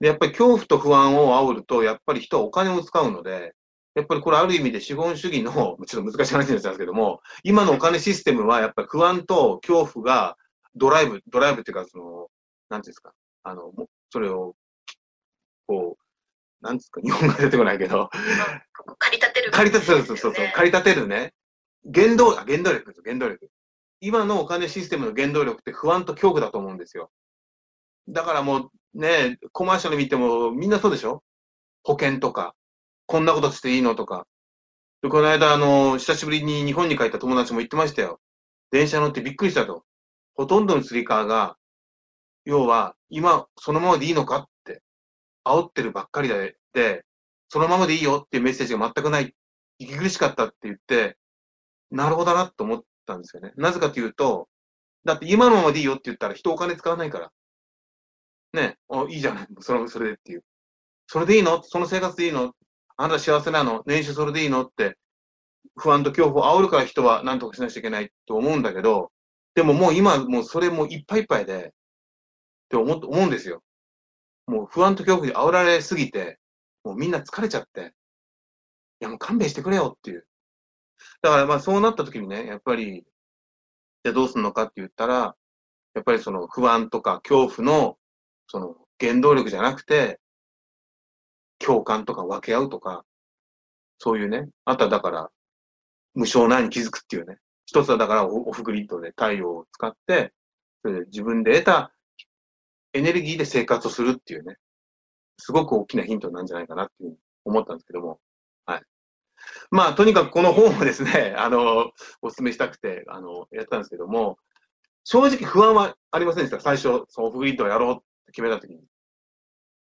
[0.00, 3.54] で、やっぱり恐怖と不安を煽ると、やっぱり人はお金を使うので、
[3.94, 10.36] やっぱりこれある意味で資本主義の、 ちょっと難しい話になっちゃうんですけども、今のお金システムはやっぱり不安と恐怖が
[10.74, 12.28] ドライブ、ドライブっていうか、その、
[12.68, 13.72] なんていうんですか、あの、
[14.10, 14.54] それを、
[15.66, 18.10] こう、なんですか、日本が出てこないけど、
[18.98, 21.32] 借り立てる、ね、借り立てる、そうそうそう、借り立てるね。
[21.94, 23.48] 原動、原動力です原動力。
[24.00, 27.10] 今のお金システムの原動力って不安と恐怖だと思うんですよ。
[28.08, 31.22] だからもう、ね、コマーシャル見てもみんなそうでしょ？
[31.84, 32.54] 保険とか、
[33.06, 34.26] こんなことしていいのとか。
[35.02, 38.20] で、この間、あの、久しぶりに日本に帰った友達も言ってましたよ。
[38.70, 39.84] 電車乗ってびっくりしたと。
[40.34, 41.56] ほとんどの釣り革が、
[42.44, 44.82] 要は、今、そのままでいいのかって、
[45.44, 47.04] 煽ってるばっかりで、で、
[47.48, 49.34] そのままでいいよっていうメッセージが全くない。
[49.78, 51.16] 息苦しかったって言って、
[51.90, 53.52] なるほどなと思ったんですよね。
[53.56, 54.48] なぜかというと、
[55.04, 57.30] だって今のままでいいよって言ったら人お金使わないから。
[58.56, 60.44] ね、おいいじゃない、それそれでっていう。
[61.06, 61.62] それでいいの？
[61.62, 62.52] その生活でいいの？
[62.96, 63.84] あなた幸せなの？
[63.86, 64.64] 年収それでいいの？
[64.64, 64.96] って、
[65.76, 69.12] 不安と恐怖を煽るから人は何とかしなきゃいけないと思うんだけど、
[69.54, 71.70] でももう今、もうそれもいっぱいいっぱいで、っ
[72.70, 73.62] て思う思うんですよ。
[74.46, 76.38] もう不安と恐怖に煽られすぎて、
[76.82, 77.92] もうみんな疲れちゃって、
[79.00, 80.26] いやもう勘弁してくれよっていう。
[81.22, 83.04] だからまあそうなった時にね、やっぱり、
[84.04, 85.34] じゃあどうするのかって言ったら、
[85.94, 87.96] やっぱりその不安とか恐怖の
[88.48, 90.20] その原動力じゃなくて、
[91.58, 93.04] 共感とか分け合うとか、
[93.98, 95.30] そういうね、あとはだから、
[96.14, 97.36] 無償なに気づくっていうね。
[97.66, 100.32] 一つはだからオフグリッドで太陽を使って、
[100.82, 101.92] それで自分で得た
[102.92, 104.56] エネルギーで生活をするっていうね。
[105.38, 108.20] すごく大きなヒントなんじゃないかなっていうふうに思ったんですけども。
[108.64, 108.82] はい。
[109.70, 114.38] まあ、とにかくこの本をですね、 あの、お勧めしたくて、あの、やったんですけども、
[115.04, 116.60] 正直不安はありませんでした。
[116.60, 118.84] 最初、そのオフグリッドをやろうっ決めたときに。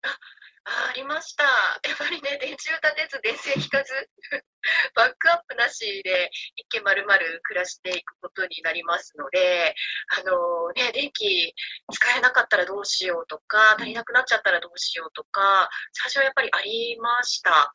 [0.03, 1.45] あありました。
[1.45, 3.93] やっぱりね、電柱立てず、電線引かず、
[4.95, 9.75] バックアップなしで一軒丸々暮らしていくことになりますので、
[10.19, 11.55] あのね、電気
[11.93, 17.75] 使えなかったらどうしようとか、足りなくなっちゃったらどうしようとか、最初はやっぱりありました。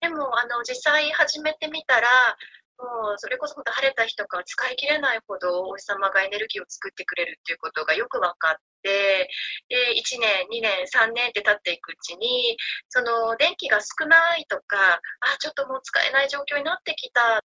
[0.00, 2.36] でも、あの、実際始めてみたら、
[2.78, 9.28] もうそれこそ本当晴れた日とかは使い切れないほどお日様がエネルギーを作ってくれるっていうことがよく分かって、
[9.68, 12.56] で、1年、2年、3年って経っていくうちに、
[12.88, 17.42] その電気が少ないとか、あ、ちょっともう使えない状況になってきた。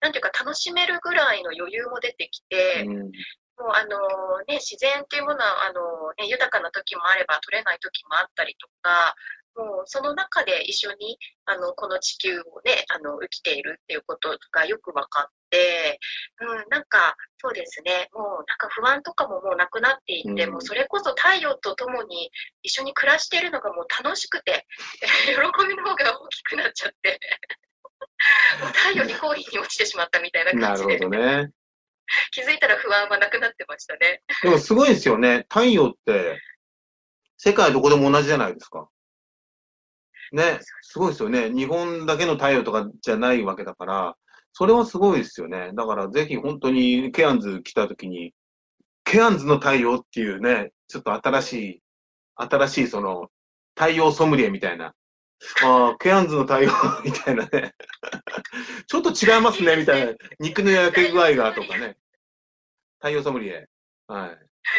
[0.00, 3.12] なんていうか楽しめるぐらいの余裕も出てきて、うん
[3.58, 9.14] もうあのね、自然っていうものはあの、ね、豊かな時もあれば取れない時もあったりとか、
[9.56, 15.98] もうその中で一緒にあのこの地球をね、あの生きているっていうことがよく分かって、
[16.40, 22.30] うん、なんかそうですね、もうなんか不安とかももうなくなっていって、うんもうそれこそ太陽と共に
[22.62, 24.66] 一緒に暮らしているのがもう楽しくて、
[25.26, 27.20] 喜びの方が大きくなっちゃって、
[28.74, 31.50] 太陽にコーヒーに落ちてしまったみたいな感じで、ほどね。
[32.32, 34.22] 気づいたら不安はなくなってましたね。
[34.42, 35.46] でもすごいですよね。
[35.48, 36.40] 太陽って、
[37.38, 38.88] 世界どこでも同じじゃないですか。
[40.32, 41.50] ね、すごいですよね。
[41.50, 44.16] 日本だけの太陽とかじゃないわけだから、
[44.52, 45.72] それはすごいですよね。
[45.74, 48.32] だからぜひ本当にケアンズ来た時に、
[49.04, 51.82] ケアンズの太陽っていうね、ちょっと新しい、
[52.36, 53.30] 新しいその、
[53.74, 54.94] 太陽ソムリエみたいな。
[55.64, 56.70] ああ、ケアンズの太陽
[57.04, 57.74] みたいなね。
[58.86, 60.12] ちょっと違いますね、みたいな。
[60.38, 61.96] 肉の焼け具合がとかね。
[62.98, 63.68] 太陽ソムリエ。
[64.06, 64.38] はい。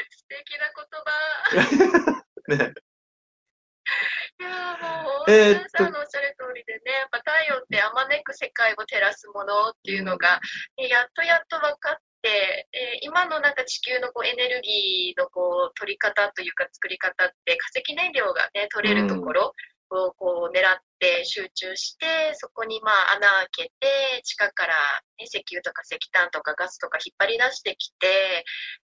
[0.10, 2.24] 素敵な言葉。
[2.48, 2.74] ね。
[4.40, 4.78] いや
[5.28, 5.84] う、えーっと。
[5.84, 10.40] 皆さんのおっしゃる通りでね、やっぱ太陽ってあまねく世界を照らすものっていうのが、
[10.78, 19.54] ねやっとやっと分かって、えー今のなんか地球のこうエネルギーのこう取り方というか作り方って化石燃料がね、取れるところ
[19.94, 24.74] をこう狙って集中して、そこにまあ穴開けて、地下から、
[25.18, 28.46] ね、石油とか石炭とかガスとか引っ張り出してきて、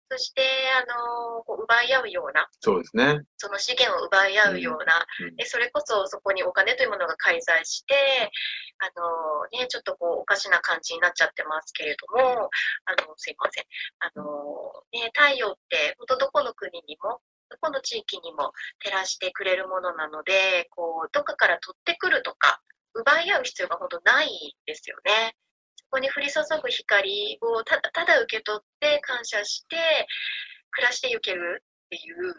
[0.09, 0.41] そして、
[0.79, 3.21] あのこう奪い合うような、そうですね。
[3.37, 5.27] その資源を奪い合うような、うん。
[5.27, 5.35] うん。
[5.35, 7.95] でそれこそそこにお金というものが介在して、
[8.79, 12.49] あのね、ちょっとこうおかしな感じになっちゃってますけれども、
[12.85, 13.65] あのすいません、
[13.99, 14.23] あの
[14.93, 16.76] ね、太陽って本当どこの国
[17.87, 18.51] 地域にも
[18.83, 22.61] 照らしてくれるものなので、こうどっかから取ってくるとか、
[22.93, 25.35] 奪い合う必要が本当ないですよね。
[25.75, 29.77] そこに降り注ぐ光をただただ受け取って感謝して
[30.71, 32.35] 暮らしていけるっていう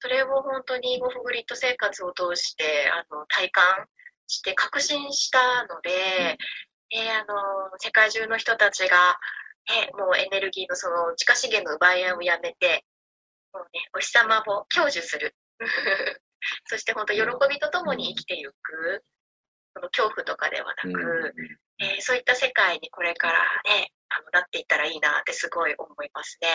[0.00, 3.64] それを本当にオフグリッド生活を通してあの体感
[4.26, 5.38] して確信した
[5.72, 6.36] ので、
[6.90, 7.34] えーあの
[7.78, 8.96] 世界中の人たちが、
[9.68, 12.84] えもうエネルギーのその地下資源の奪い合いをやめて、
[13.52, 15.34] もうね、お日様を享受する。
[16.66, 19.04] そして本当喜びとともに生きていく。
[19.74, 20.96] その恐怖とかではなく、うん
[21.80, 26.48] えーそういった世界にこれからね、あのなっていったらいいなってすごい思いますね。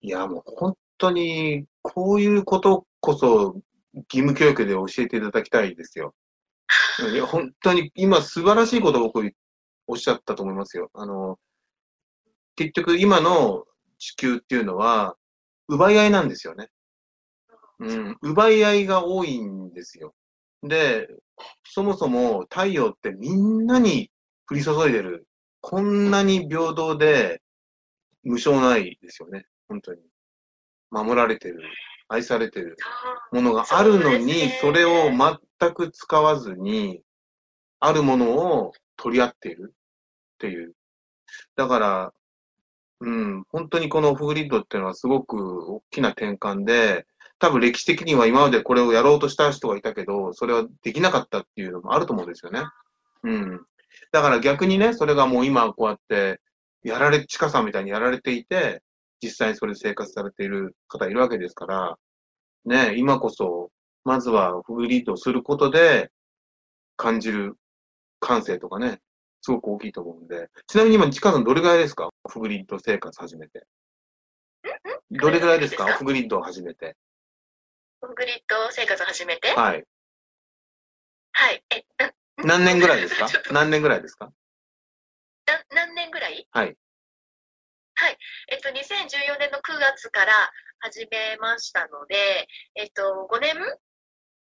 [0.00, 3.60] いや、もう本当に、こういうことこそ
[3.94, 6.14] 義務教育で教えていただきたいですよ。
[7.12, 9.30] いや本当に今素晴らしいことを僕
[9.86, 10.90] おっしゃったと思いますよ。
[10.94, 11.38] あの、
[12.56, 13.66] 結局今の
[13.98, 15.16] 地球っていうのは
[15.70, 16.68] 奪い合いなんですよね。
[17.78, 20.14] うん、奪い合いが多いんですよ。
[20.62, 21.08] で、
[21.64, 24.10] そもそも太陽ってみんなに
[24.50, 25.26] 降り注いでる。
[25.60, 27.40] こんなに平等で
[28.24, 29.46] 無償ないですよね。
[29.68, 30.00] 本当に。
[30.90, 31.62] 守られてる、
[32.08, 32.76] 愛されてる
[33.30, 37.00] ものがあるのに、それを全く使わずに、
[37.78, 38.32] あるもの
[38.64, 40.74] を取り合っているっていう。
[41.56, 42.12] だから、
[43.00, 47.06] うん、本当にこのオフグリッドっていうのはすごく大きな転換で、
[47.38, 52.62] 多分歴史的には今までこれをやろうとした人がいたけど、それはできなかったっていうのもあると思うんですよね。
[53.24, 53.60] うん。
[54.12, 56.40] だから逆にね、それがもう今こうやって、
[56.82, 58.82] やられ、チカさんみたいにやられていて、
[59.22, 61.96] 実際にそれで生活されている方いるわけですから、
[62.66, 63.70] ね、今こそ、
[64.04, 66.10] まずはオフグリッドをすることで
[66.96, 67.56] 感じる
[68.18, 69.00] 感性とかね、
[69.42, 70.48] すごく大きいと思うんで。
[70.66, 72.08] ちなみに今、チカさんどれぐらいですか？
[72.24, 73.66] オフグリッド生活始めて。
[75.10, 75.86] どれぐらいですか？
[75.86, 76.96] オフグリッドを始めて。
[78.02, 79.84] オフグリッド生活を始めて、はい。
[81.32, 81.64] はい。
[81.70, 81.84] え、
[82.38, 83.28] な、何年ぐらいですか？
[83.52, 84.32] 何年ぐらいですか？
[85.46, 86.46] な何年ぐらい？
[86.50, 86.76] はい。
[87.94, 88.18] はい。
[88.48, 90.32] えっと、2014年の9月から
[90.80, 93.54] 始めましたので、えっと、5年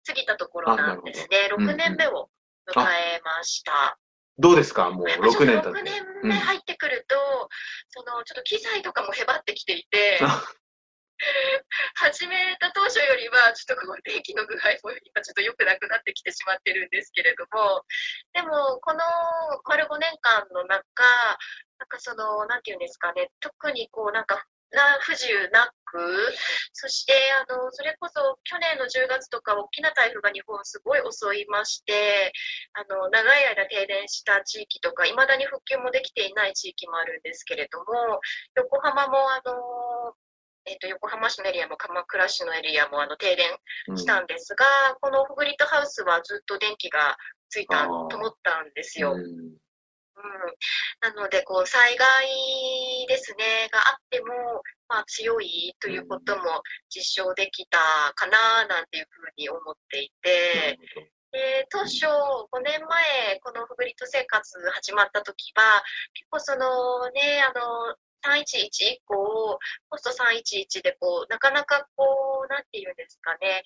[0.07, 1.49] 過ぎたところなんですね。
[1.51, 2.29] ほど6年目を
[2.69, 3.99] 迎えました。
[4.39, 4.91] どうですか？
[4.91, 5.83] もうやっぱちょっ6と6年経って。
[5.83, 7.17] 年目入ってくると、
[7.91, 10.45] その、ちょっと機材とかもへばってきていて、あ
[11.95, 17.83] 始めた当初よりは、ちょっとこう、電気の具合も今ちょっと良くなくなってきてしまってるんですけれども、
[18.33, 19.01] でも、この
[19.67, 20.79] 丸5年間の中、
[21.79, 25.99] なんかその、なんていうんですかね、特にこう、なんか、な不自由なく、
[26.73, 27.15] そして、
[27.49, 32.33] あの、それこそ去年の10月とか大きな台風が日本すごい襲いまして、
[32.75, 38.21] あの、長い間停電した地域とか、未だに復旧もできていない地域もあるんですけれども、
[38.57, 40.15] 横浜もあの、
[40.67, 43.47] えっと、横浜市のエリアも鎌倉市のエリアもあの停電
[43.89, 43.97] うん。
[43.97, 44.67] したんですが、
[45.01, 47.17] このオフグリッドハウスはずっと電気が
[47.49, 48.09] ついた、あー。
[48.09, 49.15] 灯ったんですよ。
[49.15, 49.57] うん
[50.19, 54.27] うん、なので、こう、災害ですね、があっても、
[54.89, 57.79] まあ、強いということも実証できた
[58.15, 60.79] かな、なんていうふうに思っていて、
[61.31, 62.07] で当初、
[62.51, 69.59] 5年前、このオフグリッド生活始まった時は、結構そのね、あの、311以降、
[69.91, 73.63] ポスト311でこう、なかなかこう、なんていうんですかね、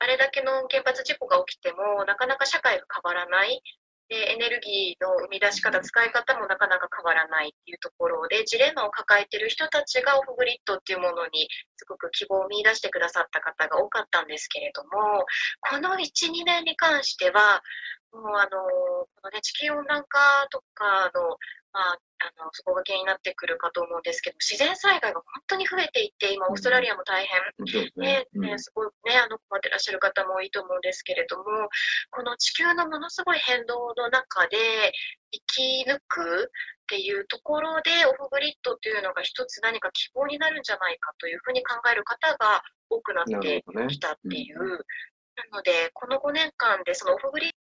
[0.00, 3.62] あれだけの原発事故が起きても、なかなか社会が変わらない。
[4.08, 15.24] で、エネルギーの生み出し方、使い方もなかなか変わらないっていうところで、ジレンマを抱えている人たちがオフグリッドっていうものにすごく希望を見いだしてくださった方が多かったんですけれども、
[15.70, 17.62] この1、2年に関しては、
[18.12, 21.36] もうあの、このね、地球温暖化とかの、
[21.72, 21.98] まあ、
[22.38, 28.50] あの、そこが原因になってくるかと思うんですけど、自然災害が本当に増えていて、今、オーストラリアも大変そうですねね。
[28.52, 31.44] ね、すごいね、あの、困ってらっしゃる方も多いと思うんですけれども、
[32.10, 34.92] この地球のものすごい変動の中で
[35.32, 43.98] 生き抜くっていうところで、オフグリッドっていうのが一つ何か希望になるんじゃないかというふうに考える方が多くなっなてき。
[43.98, 44.58] たっていう。
[45.34, 47.61] なので、この5年間でそのオフグリッド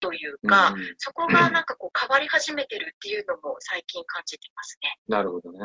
[0.00, 4.98] というか、うんそこがなんかこう変わり始めてるっていうのも最近感じてますね。
[5.08, 5.58] なるほどね。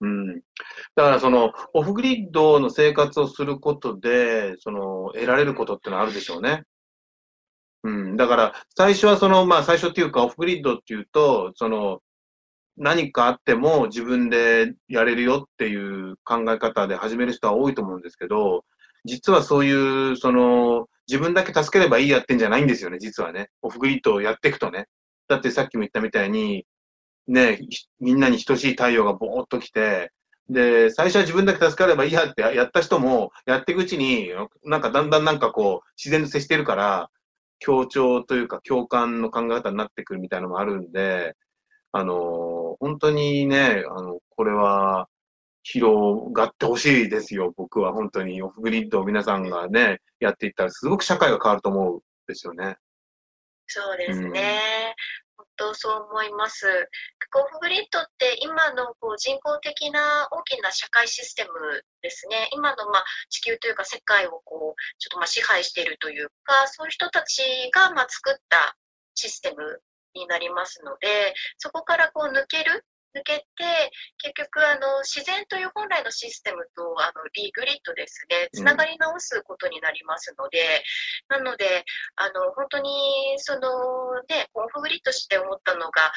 [0.00, 0.34] うん。
[0.36, 6.64] だからその、オフグリッドの生活をすることで、その、得られることってのはあるでしょうね。
[7.82, 8.16] うん。
[8.16, 12.00] だから、最初はその、まあ最初っていうか、オフグリッドっていうと、その、
[12.76, 18.64] 何かあっても自分でやれるよっていう考え方で始める人は多いと思うんですけど、
[19.04, 23.50] 実はそういう、その、自分だけ助ければいいやってんじゃないんですよね、実はね。
[23.62, 24.86] オフグリッドをやっていくとね。
[25.26, 26.66] だってさっきも言ったみたいに、
[27.26, 27.58] ね、
[27.98, 30.12] みんなに等しい太陽がぼーっと来て、
[30.48, 34.30] で、最初は自分だけ助かればいいやってやった人も、やっていくうちに、
[34.64, 37.10] なんかだんだんなんかこう、自然と接してるから、
[37.58, 41.34] 協調というか共感の考え方になってくるみたいなのもあるんで、
[41.92, 45.08] あの、本当にね、あの、これは、
[45.62, 48.42] 広がってほしいですよ、僕は本当に。
[48.42, 52.76] オフグリッドを皆さんがね、やっていったら、すごく社会が変わると思うんですよね。
[53.66, 54.94] そうですね。
[55.36, 56.66] 本当そう思います。
[57.34, 61.50] オフグリッドって今のこう人工的な大きな社会システム
[62.02, 62.48] ですね。
[62.52, 67.42] 今のまあ地球というか世界をこうちょっとまあ支配しているというか、そういう人たち
[67.72, 68.76] がまあ作った
[69.14, 69.80] システム
[70.14, 72.84] になりますので、そこからこう抜ける
[73.14, 80.82] 抜けて、結局あの自然という本来のシステムとあのリグリッドですね、つながり直すことになりますので、
[81.28, 81.84] なので、
[82.16, 86.12] あの本当にそのね、オフグリッドして思ったのが、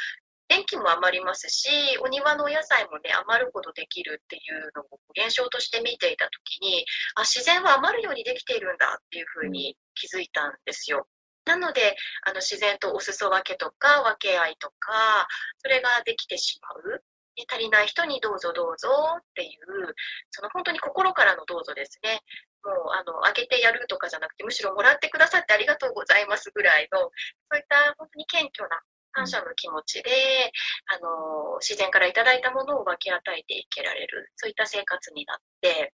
[0.50, 6.86] 電気も余りますし、お庭のお野菜もね、余るほどできるっていうのを現象として見ていたときに、
[7.16, 11.08] あ、自然は余るようにできているんだっていうふうに気づいたんですよ。
[11.46, 15.28] なので、あの自然とお裾分けとか分け合いとか、
[15.60, 17.04] それができてしまう。
[17.50, 19.96] 足りない人にどうぞどうぞっていう、
[20.30, 22.22] その本当に心からのどうぞですね。
[22.64, 27.10] もう、あの、あげてやるとかじゃなくて、むしろもらってくださってありがとうございますぐらいの、そ
[27.54, 28.80] ういった本当に謙虚な
[29.12, 30.52] 感謝の気持ちで、
[30.88, 35.94] あの、自然からいただいたものを分け与えていけられる、そういった生活になって、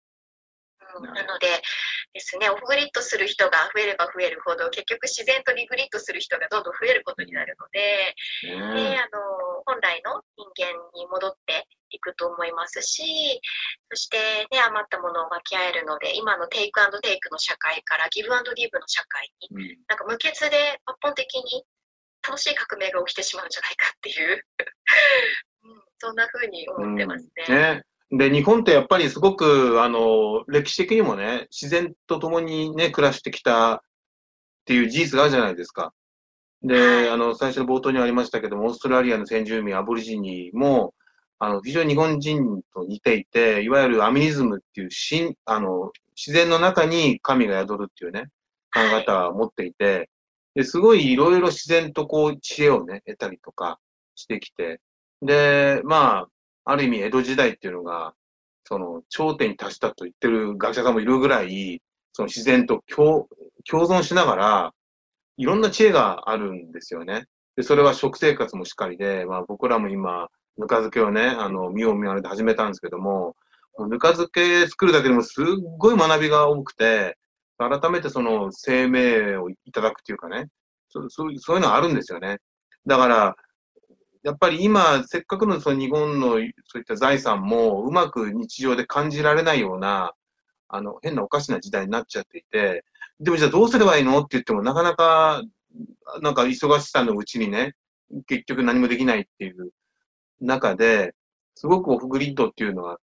[1.00, 1.48] なので
[2.12, 13.40] ですね、オフグリッドする人が増えれば増えるほど、結局自然とリグリッドする人がどんどん増えることになるので、であの本来の人間に戻っていくと思いますし、
[13.90, 14.16] そして
[14.50, 21.64] ね、余ったものを分け合えるので、今のテイクアンドテイクの社会からギブアンドギブの社会に、なんか無欠で抜本的に
[22.26, 24.44] 楽しい革命が起きてしまうんじゃないかっていう
[25.62, 27.44] うん、そんな風に思ってますね。
[27.48, 33.80] ねで、日本ってやっぱりすごく、あの、歴史的にもね、自然と共にね、暮らしてきたっ
[34.64, 35.92] ていう事実があるじゃないですか。
[36.62, 40.94] で、あの、最初の冒頭にありましたけども、オーストラリアの先住民、アボリジニも、
[41.38, 48.28] あの、非常に日本人と似ていて、いわゆるアミニズムっていう、しん、あの、自然の中に神が宿るっていうね、
[48.72, 50.08] 考え方を持っていて、
[50.54, 53.78] で、すごいいろいろ自然とこう、知恵をね、得たりとか
[54.14, 54.80] してきて、
[55.22, 56.28] で、まあ、
[56.66, 58.12] ある意味江戸時代っていうのが、
[58.64, 61.80] その頂点に達したと言ってる学者さんもいるぐらい、
[62.12, 63.28] その自然と共
[63.70, 64.74] 存しながら、
[65.36, 67.26] いろんな知恵があるんですよね。
[67.56, 73.36] で、それは食生活もしっかりで、まあ僕らも今、ぬか漬けをね、あの、見よう見まねで始めたんですけども、
[73.88, 75.44] ぬか漬け作るだけでもすっ
[75.78, 77.16] ごい学びが多くて、
[77.58, 80.48] 改めてその生命をいただくっていうかね、
[80.88, 82.38] そうそういうのがあるんですよね。
[82.86, 83.36] だから、
[84.26, 86.52] やっぱり今、せっかくのその日本のそういっ
[86.84, 90.14] た財産もうまく日常で感じられないような、
[90.66, 92.84] あの、変なおかしな時代になっちゃっていて、
[93.20, 95.42] でもじゃあどうすればいいのって言ってもなかなか、
[96.22, 97.76] なんか忙しさのうちにね、
[98.26, 99.70] 結局何もできないっていう
[100.40, 101.14] 中で、
[101.54, 102.98] すごくオフグリッドっていうのは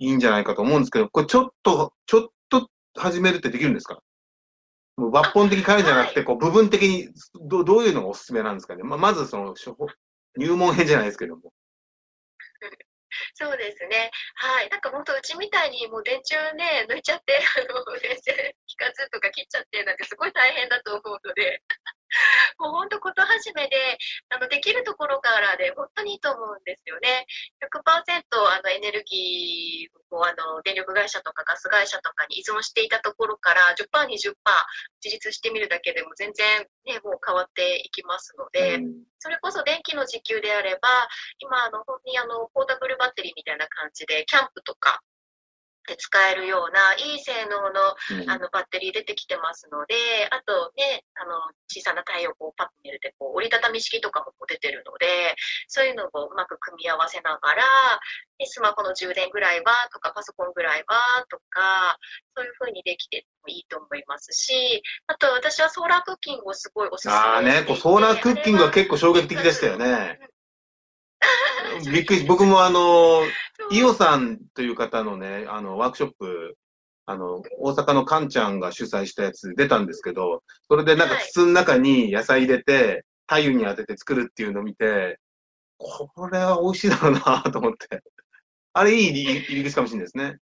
[0.00, 4.00] いいんじゃないかと思うんですけど、これちょっと、ちょっと始めるってできるんですか？
[4.96, 7.10] もう抜本的に変えるじゃなくて、こう部分的に
[7.48, 8.82] どどういうのがおすすめなんですかね？
[8.82, 9.54] ままずその
[10.36, 11.52] 入門編じゃないですけども。
[13.34, 14.10] そうですね。
[14.36, 14.70] はい。
[14.70, 18.34] なんか本当、うちみたいにもう電柱ね、抜いちゃって、あの、電線
[18.66, 21.62] 引かずとか切っちゃってなんてすごい大変だと思うので、
[22.58, 23.98] もう本当、こと始めで、
[24.28, 27.26] あの、できるところからで本当にいいと思うんですよね。
[27.60, 34.34] 100%あのエネルギーをあの電力会社とかガス会社とかに依存していたところから10%、20%
[35.04, 40.88] 自立してみるだけでも全然ね、もう変わっていきますので、うん、それこそ電気の自給であれば、
[41.38, 45.00] 今、あの、本当にあの、ポータブルバッテリーみたいな感じで、キャンプとか、
[45.86, 49.94] で使えるようないい性能の,、あのバッテリー出てきてますので、
[50.30, 55.34] あとね、あの小さな太陽光パネルでこう折りたたみ式とかも出てるので、
[55.68, 57.64] そういうのをうまく組み合わせながら、
[58.38, 61.98] でスマホの充電ぐらいはとか、パソコンぐらいはとか、
[62.36, 70.18] そういう風にできてもいいと思いますし、あと私はソーラークッキングをすごいおすすめしてああね、ソーラークッキングは結構衝撃的でしたよね。
[71.90, 73.22] びっくり、僕もあの、
[73.70, 76.56] 伊オさんという方のね、あの、ワークショップ、
[77.06, 85.18] あの、大阪のカンちゃんが主催したやつ出たんですけど、それでなんか筒の中に野菜入れて、太陽に当てて作るっていうのを見て、
[85.78, 88.02] これは美味しいだろうなと思って。
[88.74, 90.38] あれいい入り口かもしれないですね。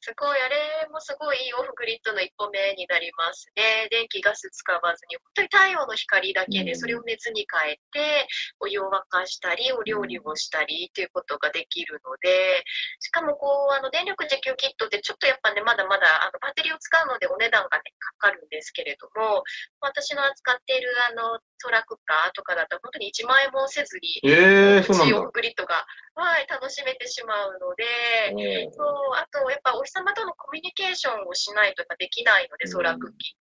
[0.00, 0.56] すごい、あれ
[0.92, 3.88] もすごいオフグリッドの一歩目になりますね。
[3.90, 8.28] 電気、ガス使わずに、本当に太陽の光だけでそれを熱に変えて、
[8.60, 12.62] お湯を沸かしたり、お料理をしたりっていうことができるので、
[13.00, 19.42] しかもこう、あの、電力自給キットってちょっとやっぱね、まだまだあのバッテリーを使うのでお値段がね、かかるんですけれども、
[19.80, 28.86] 私の扱っているあの、ソーラークッカーとかだと本当に1万円もせずに、えー、そうオフグリッドが、はい、楽しめてしまうので、そう、
[29.16, 33.42] あとやっぱお日様とのコミュニケーションをしないとかできないので、ソーラークッキー。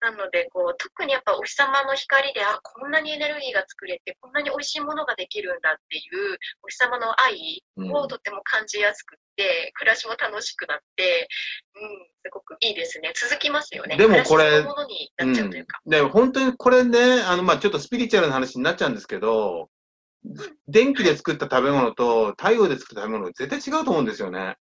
[0.00, 11.28] なのでこう特にやっぱお日様の光であこんなにエネルギーが作れてこんなに美味しいものができるんだっていうお日様の愛をとても感じやすくて、暮らしも楽しくなって、
[11.74, 11.88] うん、
[12.24, 13.12] すごくいいですね。
[13.14, 13.96] 続きますよね。
[13.96, 15.80] でもこれ、ものになっちゃうというか。
[15.84, 19.68] うん、で本当にこれね、あの、まあちょっとスピリチュアルな話になっちゃうんですけど、
[20.68, 24.56] 電気で作った食べ物と太陽で作った食べ物絶対違うと思うんですよね。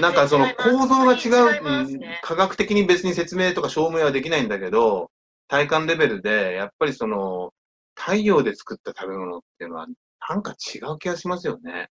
[0.00, 1.28] なんかその構造が違
[1.60, 5.10] う、ね、科学的に別に説明とか証明はできないんだけど、
[5.48, 7.52] 体感レベルで、やっぱりその、
[7.94, 9.86] 太陽で作った食べ物っていうのは、
[10.28, 11.90] なんか違う気がしますよね。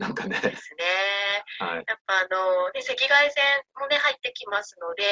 [0.00, 0.40] なんかね。
[0.40, 0.88] ですね。
[1.60, 1.84] はい。
[1.84, 3.44] やっぱあの、ね、赤外線
[3.76, 5.04] もね、入ってきますので、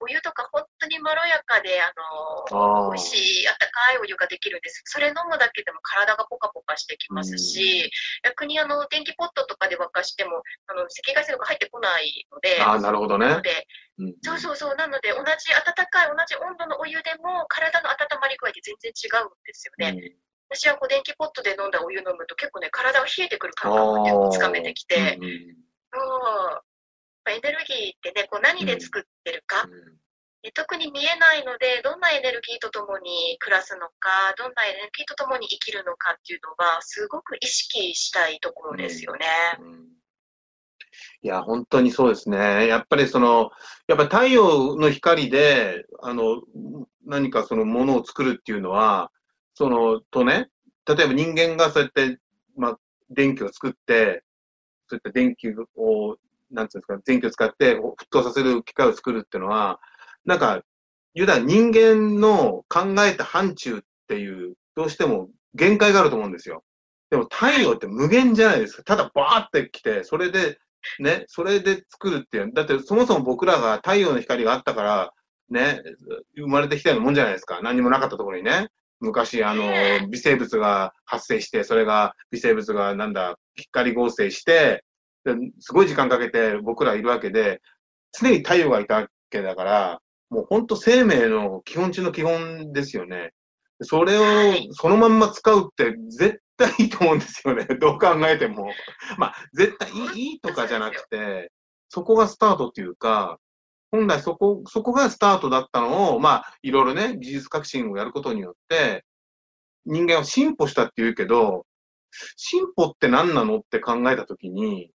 [0.00, 1.92] お湯とか本当にまろやかで、あ
[2.48, 4.80] の、美味しい、あったかいお湯ができるんです。
[4.86, 7.92] それ飲むだけでも体がポカポカしてきますし、
[8.24, 13.42] 逆にあの、電気ポットとかで沸かしても、あの、赤外線とか入ってこないので、ああ、なるほどねなの。
[13.42, 13.68] で、
[14.00, 15.60] うんそうそうそう、なので、同じ温
[15.92, 20.00] かい、同じ温度のお湯でも、体の温まり具合って全然違うんですよね。
[20.00, 25.56] うん私はこう電気ポットで飲んだお湯飲むと結構ね、体が冷えてくる感覚が結構つかめてきて、うんうん
[25.92, 26.62] そう
[27.26, 29.70] やっぱエネルギーってね、こう何で作ってるか、うん。
[30.42, 39.26] で特に見えないので、どんなエネルギーとともに暮らすのか、どんなエネルギーとともに生きるのかっていうのは、すごく意識したいところですよね。
[39.60, 39.88] うん
[41.22, 42.66] いや、本当にそうですね。
[42.66, 43.50] やっぱりその、
[43.86, 46.42] やっぱり太陽の光で、あの、
[47.06, 49.10] 何かそのものを作るっていうのは、
[49.54, 50.48] その、とね、
[50.86, 52.18] 例えば人間がそうやって、
[52.56, 52.78] まあ、
[53.10, 54.24] 電気を作って、
[54.88, 56.16] そういった電気を、
[56.50, 59.80] なんていうんですか、電気を使って沸騰させる機械を作るっていうのは、
[60.24, 60.62] なんか、
[61.14, 66.62] 言うたら人間の考えた範疇っていう、どうしても限界があると思うんですよ。
[67.10, 68.84] でも太陽って無限じゃないですか。
[68.84, 70.58] ただバーって来て、それで、
[71.00, 72.52] ね、それで作るっていう。
[72.54, 75.12] だってそもそも僕らが太陽の光があったから、
[75.50, 75.82] ね、
[76.36, 77.60] 生まれてきたようなもんじゃないですか。
[77.62, 78.68] 何もなかったところにね。
[79.00, 84.84] 昔、あの、微生物が発生して、それが、微生物がなんだ、光合成して、
[85.58, 87.60] すごい時間かけて僕らいるわけで、
[88.12, 93.32] 常に太陽がいたわけだから、もう本当生命の基本中の基本ですよね。
[93.82, 94.22] それを
[94.72, 97.64] そのまんま使うって絶対いいと思うんですよね。
[97.80, 98.70] どう考えても。
[99.16, 101.50] まあ、絶対いいいいとかじゃなくて、
[101.88, 103.38] そこがスタートっていうか、
[103.92, 109.04] 本来そこ、そこがスタートだったのを、まあ、いろいろね、技術革新をやることによって、
[109.86, 111.66] 人間は進歩したって言うけど、
[112.36, 114.92] 進歩って何なのって考えたときに、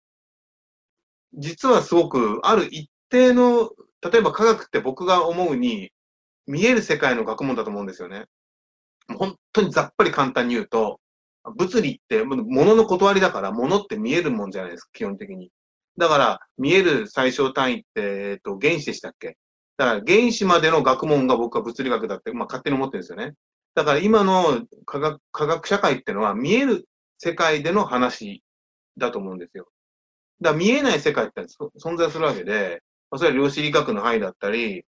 [1.34, 3.72] 実はすごく、ある一定の、
[4.02, 5.92] 例えば科学って僕が思うに、
[6.48, 8.26] 見える世界の学問だと思うんですよね。
[9.18, 11.00] 本当にざっぱり簡単に言うと、
[11.58, 15.52] 物理って物の断りだから、物って見えるもんじゃないですか、基本的に。
[16.02, 19.38] だから、見える最小単位って、えっと、原子でしたっけ？
[19.78, 23.36] だから、原子までの学問が僕は物理学だって、まあ、勝手に思ってるんですよね。
[23.76, 26.88] だから、今の科学、科学社会ってのは、見える
[27.20, 28.42] 世界での話
[28.98, 29.68] だと思うんですよ。
[30.42, 31.42] だから、見えない世界って
[31.80, 32.82] 存在するわけで、
[33.12, 34.84] まあ、それは量子力学の範囲だったり、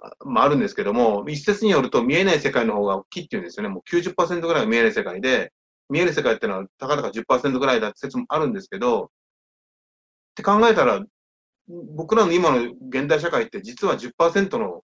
[0.00, 3.68] あまあ、あるんですけども、一説によると見えない世界の方が大きいっていうんですよね。
[3.68, 5.52] もう90%ぐらいが見えない世界で、
[5.90, 9.10] 見える世界ってのはたかだか10%ぐらいだって説もあるんですけど、
[10.32, 11.00] って考えたら、
[11.68, 14.82] 僕らの今の現代社会って実は10%の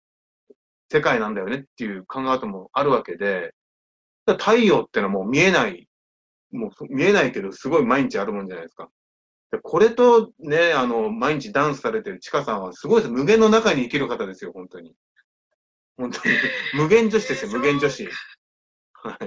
[0.92, 3.54] 世界なんだよねっていう考え方もあるわけで、
[4.26, 5.88] 太陽ってのはもう見えない、
[6.52, 8.90] もう見えないけどすごい毎日あるもんじゃないですか。
[9.52, 13.12] でこれとね、あの、毎日ダンスされてるチカさんはすごいです。
[13.12, 14.94] 無限の中に生きる方ですよ、本当に。
[15.98, 16.36] 本当に。
[16.76, 18.10] 無限女子ですよ、無限女子。
[18.94, 19.18] は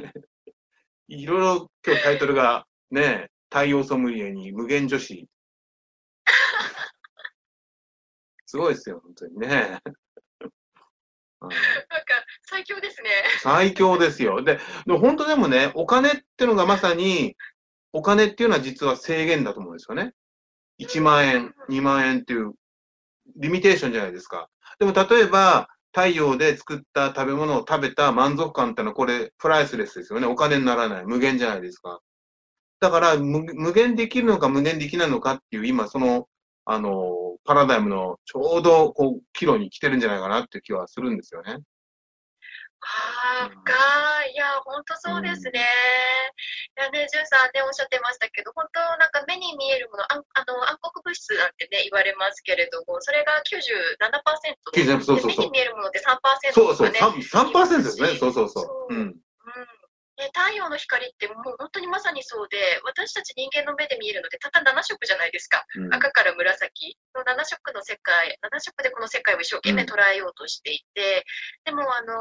[1.09, 1.15] い。
[1.23, 5.27] いろいろ今日タイトルがね、太陽ソムリエに無限女子。
[8.51, 9.49] すごいですよ、本当にね。
[11.39, 13.11] はいなんか、最強ですね。
[13.41, 14.43] 最強ですよ。
[14.43, 17.37] で、でも本当でもね、お金ってのがまさに、
[17.93, 20.15] お金っていうのは実は制限だと思うんですよね。
[20.81, 22.55] 1万円、2万円っていう、
[23.37, 24.51] リミテーションじゃないですか。
[24.81, 30.27] でも例えば、太陽で作った食べ物を食べた満足感ってのはこれ、プライスレスですよね。
[30.27, 31.07] お金にならない。
[31.07, 32.01] 無限じゃないですか。
[32.81, 36.27] だから無、無限できるのか無限できないのかっていう、今その、
[36.65, 41.59] あの、パラダイムのちょうど、こう、岐路に来てるんじゃないかなっていう気はするんですよね。
[42.79, 43.75] ああ、うん深
[44.31, 44.33] い。
[44.35, 45.67] いや、本当そうですね。
[46.79, 54.71] いやね、ジュンさんね、おっしゃってましたけど、本当なんか目に見えるもの、あんあの暗黒物質なんてね、言われますけれども、それが97%。
[54.71, 57.19] 97そうそうそうで目に見えるものって3%そうそう、とかね。
[57.19, 58.15] 3%, 3ですね。
[58.15, 58.63] そうそうそう。
[58.63, 59.19] そううん。
[60.41, 65.67] 太陽の光ってもう本当にまさにそうで、私たち人間の目で見えるのでたった7色じゃないですか。
[65.77, 65.95] うん。
[65.95, 66.97] 赤から紫。
[67.15, 71.27] の7色の世界、7色でこの世界を一生懸命捉えようとしていて、
[71.65, 72.17] でも、あのー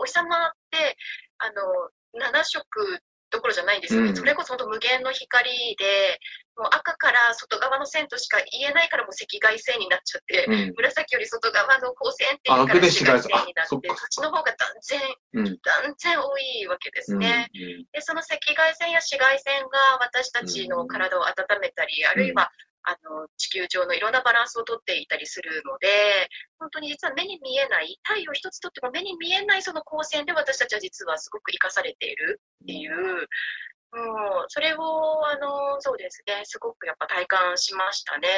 [0.00, 0.96] お日様って、
[1.38, 4.10] あのー7色どころじゃないんですよね。
[4.10, 6.20] うんそれこそ本当無限の光で、
[6.56, 10.72] もう赤から外側の線としか言えないからもう赤外線になっちゃって、うん。
[10.76, 15.00] 紫より外側の光線っていうあからで紫外線になって、そっちの方が断然、
[15.34, 15.44] うん。
[15.60, 17.50] 断然多いわけですね。
[17.54, 22.50] うんで、その赤外線や紫外線が私たちの体を温めたり、あるいは
[22.84, 25.88] あの、地球上のいろんなバランスをとっていたりするので、
[26.58, 33.28] 本当に実は目に見えない、太陽一つとっても目に見えないその光線で私たちは実はすごく生かされているっていう、
[33.92, 38.28] もう、それを、あの、そうですね、すごくやっぱ体感しましたね。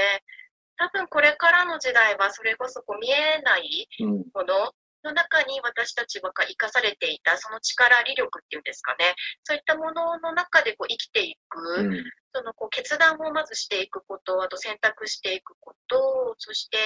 [0.76, 3.88] 多分これからの時代はそれこそこう見えない
[4.34, 4.72] もの
[5.06, 12.04] の中に私たちが生かされていたその力、力力っていうんですかね、そういったものの中でこう生きていく、うん、
[12.34, 16.78] そのこう決断をまずしていくこと、あと選択していくこと、そして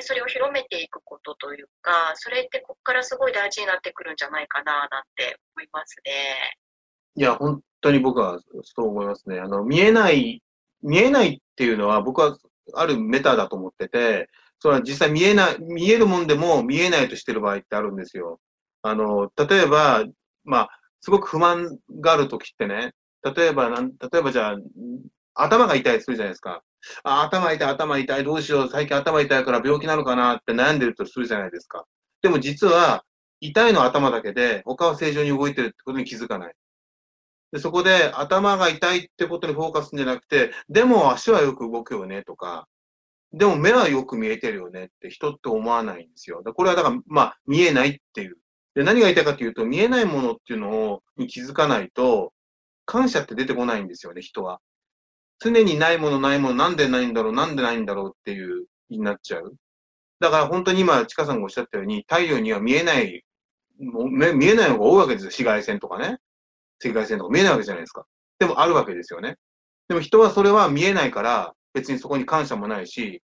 [0.00, 6.58] それを広めていくことというか、それってここからすごい大事になってくるんじゃないかななんて思いますね。
[7.14, 9.38] いや、本当に僕はそう思いますね。
[9.38, 10.42] あの、見えない、
[10.82, 12.36] 見えないっていうのは僕は
[12.74, 14.28] あるメタだと思ってて、
[14.60, 18.40] それは実際見えない、見えるもんでも見えないとしてる場合ってあるんですよ。
[18.82, 20.04] あの、例えば、
[20.44, 20.68] まあ、
[21.00, 22.92] すごく不満があるときってね、
[23.22, 24.56] 例えばなん、例えばじゃあ、
[25.34, 26.62] 頭が痛いするじゃないですか。
[27.04, 31.84] あ、頭痛い、頭痛い、どうしよう、最近頭痛いから病気なのかなって悩んでるとするじゃないですか。
[32.22, 33.04] でも実は、
[33.40, 36.54] 痛いのは頭だけで、他は正常に動いてるってことに気づかない。
[37.52, 42.68] でそこで頭が痛いってことにフォーカスするんじゃなくて、でも足はよく動くよねとか、
[43.32, 46.42] でも目はよく見えてるよねって人って思わないんですよ。
[46.42, 48.38] これはだから、まあ、見えないっていう。
[48.74, 52.32] で、何が言いたいかというと、見えないものっていうのを、に気づかないと、
[52.86, 54.60] 感謝って出てこないんですよね、人は。
[55.40, 59.54] 常にないものないもの、なんでないんだろう、なんでないんだろうっていう、になっちゃう。
[60.20, 63.24] だから本当に今、ちかさんがおっしゃったように、太陽には見えない、
[63.78, 65.26] もう見えないのが多いわけですよ。
[65.26, 66.18] 紫外線とかね。
[66.84, 68.06] 赤外線とか見えないわけじゃないですか。
[68.38, 69.36] でもあるわけですよね。
[69.88, 73.22] でも人はそれは見えないから、別にそこに感謝もないし、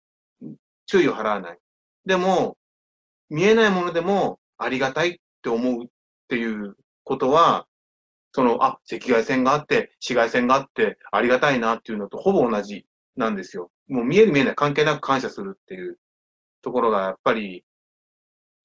[0.85, 1.57] 注意を払わない。
[2.05, 2.57] でも、
[3.29, 5.87] 見えないものでもありがたいって思うっ
[6.27, 7.65] ていうことは、
[8.33, 12.85] その、あ、赤外線があって、紫外線があって、ありがたいなっていうのとほぼ同じ
[13.17, 13.71] なんですよ。
[13.89, 15.97] もう見える見えない関係なく感謝するっていう
[16.61, 17.65] ところが、やっぱり、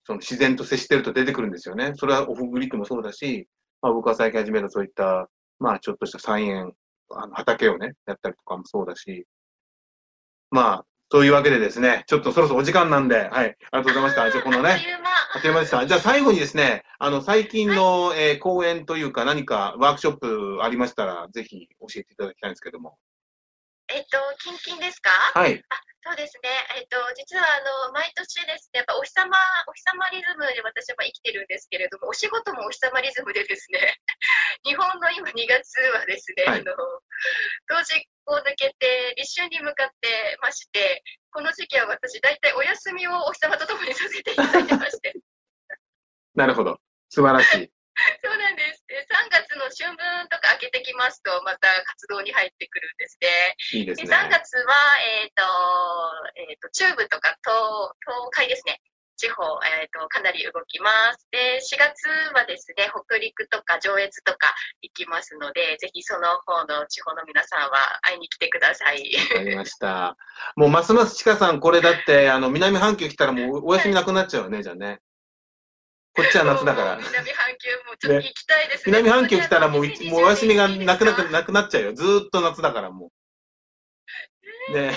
[0.04, 1.92] その自然と接してると出てくるんですよね。
[1.96, 3.48] それはオフグリッドもそうだし、
[3.82, 6.72] まあ僕は最近始めたそういった、まあちょっとした菜園、
[7.10, 9.26] あの畑をね、やったりとかもそうだし、
[10.50, 14.30] まあ、というわけでですね、ちょっとそろそろお時間なんで、はい、ありがとうございました。
[14.30, 14.82] じゃあこのね、
[15.34, 15.86] あっという間でした。
[15.86, 22.96] じゃあ最後にですね、あの、最近の、はい、えー、講演というか何かワークショップありましたら、ぜひ教えていただきたいんですけども。
[23.88, 25.10] えっと、キンキンですか？
[25.34, 25.62] はい。
[25.68, 25.76] あ
[26.06, 26.48] そうですね。
[26.78, 29.26] えっと、実は、あの、毎年ですね、やっぱお日様、
[29.66, 33.98] お日様リズムで私は生きてるんですけれども、お仕事もお日様リズムでですね、
[34.64, 36.74] 日本の今2月はですね、はい、あの、
[37.66, 45.12] 冬至を抜けて立春に向かってまして、この時期は私、大体お休みをお日様と共にさせていただいてまして。
[46.34, 46.78] なるほど。
[47.10, 47.72] 素晴らしい。
[48.22, 48.65] そうなんです。
[48.96, 50.00] で3月の春分
[50.32, 53.28] とか明けてきますと、また活動に入ってくるんですね。
[53.76, 54.08] いいですね。
[54.08, 54.72] 3月は、
[55.20, 55.44] えっ、ー、と、
[56.48, 58.80] えっ、ー、と、中部とか東、東海ですね。
[59.20, 61.28] 地方、えっ、ー、と、かなり動きます。
[61.28, 69.12] で、4月はですね、北陸とか上越とか行きますので、ぜひその方の地方の皆さんは会いに来てください。
[69.36, 70.16] わかりました。
[70.56, 75.00] もうますますちかさん、これだって、あの、南半球来たらもうお休みなくなっちゃうね、はい、じゃあね。
[76.16, 76.96] こっちは夏だから。
[76.96, 78.98] 南半球もちょっと行きたいですね。
[78.98, 81.94] 南半球来たらもう、もうお休みがなくなくなくなっちゃうよ。
[81.94, 83.10] ずーっと夏だからも
[84.70, 84.72] う。
[84.72, 84.92] ね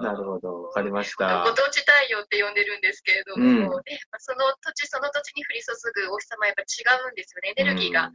[0.00, 1.44] なるほど、わかりました。
[1.44, 3.82] ご当地太陽って呼んでるんですけれども、うん、
[4.18, 5.72] その土地その土地に降り注
[6.06, 7.54] ぐお日様やっぱ違うんですよね。
[7.56, 8.10] エネルギーが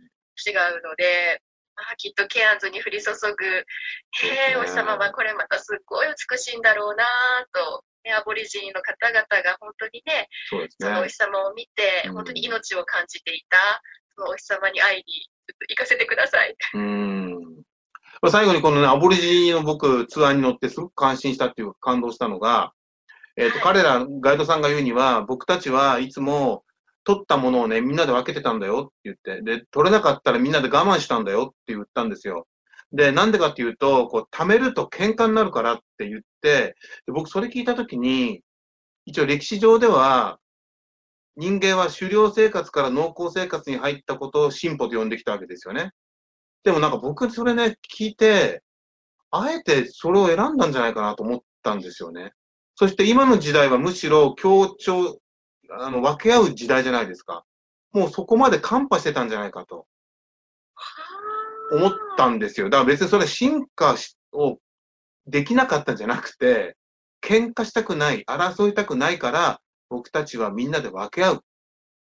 [0.45, 1.41] 違うので、
[1.77, 3.65] うん、あきっとケアンズに降り注ぐ、へ
[4.51, 7.05] え、お日様はこれまたすっごい美しいんだろうな
[7.53, 13.57] とね、アボリジニの方々が本当にね、そねそのお日様を見て、本当に命を感じていた、
[14.15, 15.29] そのお日様に会いに
[15.69, 16.55] 行かせてください。
[16.73, 17.39] うん
[18.27, 22.73] 最後にこのね、アボリジニの僕、ツアーに乗ってすごく感心したっていうか感動したのが、
[23.37, 26.65] えっ、ー、と、はい、彼ら、ガイドさんが言うには、僕たちはいつも
[27.05, 32.45] 取ったものをね、みんなで分けてたんだよって言って、で、取れなかったらみんなで我慢したんだよって言ったんですよ。
[32.91, 36.75] で、なんでかっていうと、こう、貯めると喧嘩になるからって言って、
[37.05, 38.41] で僕それ聞いたときに、
[39.05, 40.39] 一応歴史上では、
[41.35, 45.91] 人間は狩猟生活から農耕生活に入ったことを進歩と呼んできたわけですよね。
[46.63, 48.63] でもなんか僕それね、聞いて、
[49.31, 52.33] あえてそれを選んだんじゃないかなと思ったんですよね。
[52.75, 55.19] そして今の時代はむしろ協調、
[55.71, 57.45] あの、分け合う時代じゃないですか。
[57.91, 59.85] もうそこまでカンパしてたんじゃないかと。
[61.71, 62.69] 思ったんですよ。
[62.69, 63.95] だから別にそれ進化
[64.33, 64.59] を
[65.27, 66.75] できなかったんじゃなくて、
[67.21, 71.43] 喧嘩したくない、争いたくないから、僕たちはみんなで分け合う。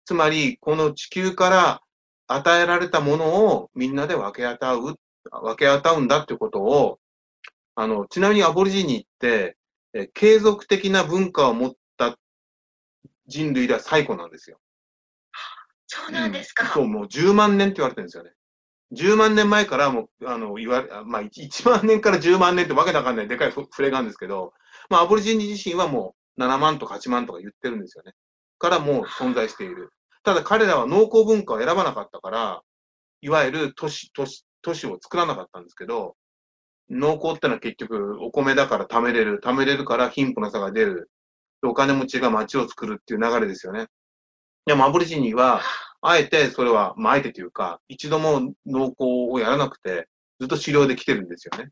[0.04, 1.80] つまり、この地球から
[2.26, 4.96] 与えられたものをみんなで分け与う、
[5.30, 6.98] 分け与うんだってことを
[7.74, 9.56] あの、ちなみにアボリジニって、
[9.94, 12.18] えー継続的な文化を持った
[13.26, 14.58] 人類では最古なんですよ。
[15.86, 16.64] そうなんですか。
[16.64, 18.32] うんそう、もう10万年って言われてるんですよね。
[18.92, 24.52] 10万年前からもう、あの、言われ、あまあ、1万年から10万年ってわけわかんないでかいふ触れがあるんですけど、
[24.90, 28.12] まあ、アボリジニ自身はもう7万とか8万とか言ってるんですよね。
[28.58, 29.92] からもう存在している。
[30.22, 32.62] ただ彼らは農耕文化を選ばなかったから、
[33.22, 36.16] いわゆる都市、都市、都市を作らなかったんですけど、
[36.90, 39.40] 農耕ってのは結局お米だから貯めれる。
[39.42, 41.10] 貯めれるから貧富の差が出る。
[41.64, 43.86] お金持ちが町を作るっていう流れですよね。
[44.66, 45.60] でもアボリジニは、
[46.00, 50.08] あえてそれは、まあ、あえてというか、一度も農耕をやらなくて、
[50.40, 51.70] ずっと狩猟で来てるんですよね。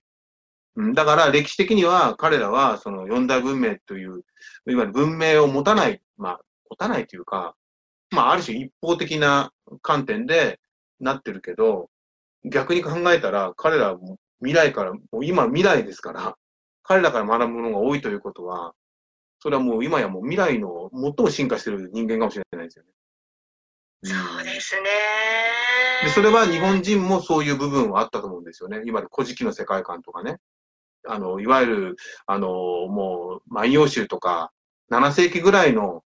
[0.77, 4.23] うん、だから歴史的には彼らはその四大文明という、
[4.69, 7.57] いわゆる文明を持たない、まあ、持たないというか、
[8.11, 10.61] まあ、ある種一方的な観点で
[11.01, 11.91] なってるけど、
[12.45, 14.01] 逆に考えたら彼らは
[14.39, 16.37] 未来から、もう今未来ですから、
[16.83, 18.75] 彼らから学ぶものが多いということは、
[19.41, 22.91] それはもう今やもう未来の最も進化している人間かもしれないですよね。
[24.03, 24.83] そうですね。
[26.05, 28.83] で、それは日本人もそういう部分はあったと思うんですよね。
[28.85, 30.37] いわゆる古事記の世界観とかね。
[31.07, 34.53] あの、いわゆる、あの、もう、万葉集とか、
[34.91, 36.03] 7世紀ぐらいの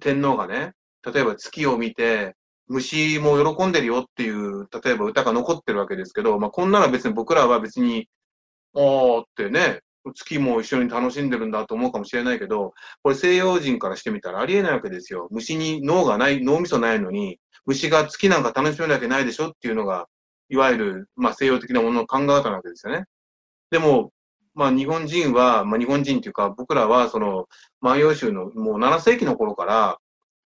[0.00, 0.72] 天皇がね、
[1.04, 2.34] 例えば月を見て、
[2.68, 8.08] 虫も喜んでるよっていう、例えば歌が残ってるわけですけど、まあ、こんなのは別に僕らは別に、
[8.74, 9.80] あーってね、
[10.12, 15.28] 月も一緒に楽しんでるんだと思うかもしれないけど、これ西洋人からしてみたらありえないわけですよ。
[15.30, 20.06] 虫に脳がない、脳みそないのに、虫が月なんか楽しめるわけないでしょっていうのが、
[20.48, 23.04] いわゆる、まあ、西洋的なものの考え方なわけですよね。
[23.70, 24.12] でも、
[24.54, 27.46] まあ、日本人は、まあ、日本人っていうか、僕らは、その、
[27.80, 29.98] 万葉集のもう7世紀の頃から、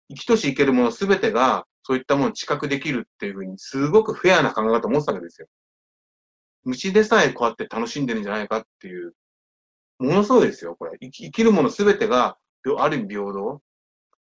[0.09, 5.47] 生きとし生けるものすべてが、そういったものを知覚できるっていうふうに、すごくフェアな考え方を持ってたわけですよ。
[6.63, 9.13] 虫でさえこうやって楽しんでるんじゃないかっていう、
[9.99, 10.97] ものすごいですよ、これ。
[10.99, 12.37] 生きるものすべてが、
[12.77, 13.61] ある意味平等。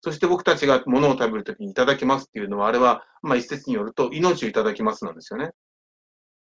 [0.03, 5.53] そして僕たちが物を食べるときにいただきますっていうのは、あれは、まあ一説によると、命をいただきますなんですよね。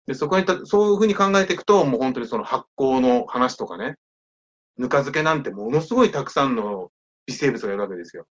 [0.06, 3.96] で、そこにた、そういうふうに考えていくと、もう本当にその発酵の話とかね、
[4.78, 6.90] ぬか漬けなんてものすごいたくさんの
[7.26, 8.26] 微生物がいるわけですよ。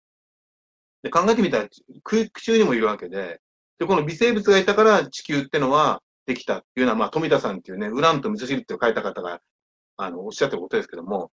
[1.04, 1.70] で、考えてみたら、
[2.04, 3.40] 空気中にもいるわけで、
[3.80, 9.42] で、この微生物がいたから地球ってのはできたっていうのは、まあ、富田さんっていうね、ウランと味噌汁って書いた方が、
[9.98, 11.32] あの、おっしゃってることですけども、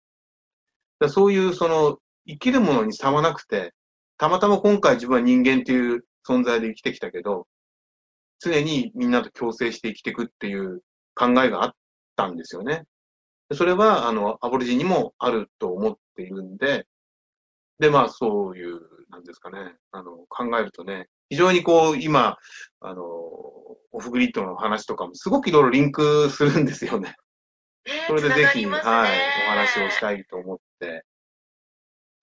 [1.08, 3.74] そういう、その、生きるものに差はなくて、
[4.18, 7.48] たまたま今回自分は人間っていう存在で生きてきたけど、
[8.40, 10.82] 常にみんなと共生して生きていくっていう
[11.16, 11.76] 考えがあっ
[12.16, 12.84] たんですよね。
[13.54, 16.86] それは、あの、アボリジンにもあると思っているんで、
[17.80, 22.38] で、まあ、そういう、なんですかね、あの、考えるとね、非常にこう、今、
[22.82, 27.16] あの、オフグリッドの話とかもすごくいろいろリンクするんですよね。
[27.88, 29.12] ねそれでぜひ、ねはい、
[29.48, 31.06] お話をしたいと思って、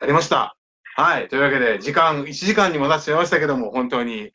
[0.01, 0.57] やりました。
[0.97, 1.29] はい。
[1.29, 4.31] というわけで、時間、1時間にもなってしまいましたけども、本当に、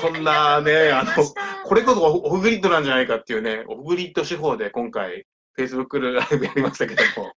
[0.00, 5.26] こんなねありがとうございましたこれこそオフグリッドなんじゃないかっていうね、オフグリッド手法で今回、
[5.58, 7.32] Facebook ライブやりましたけども。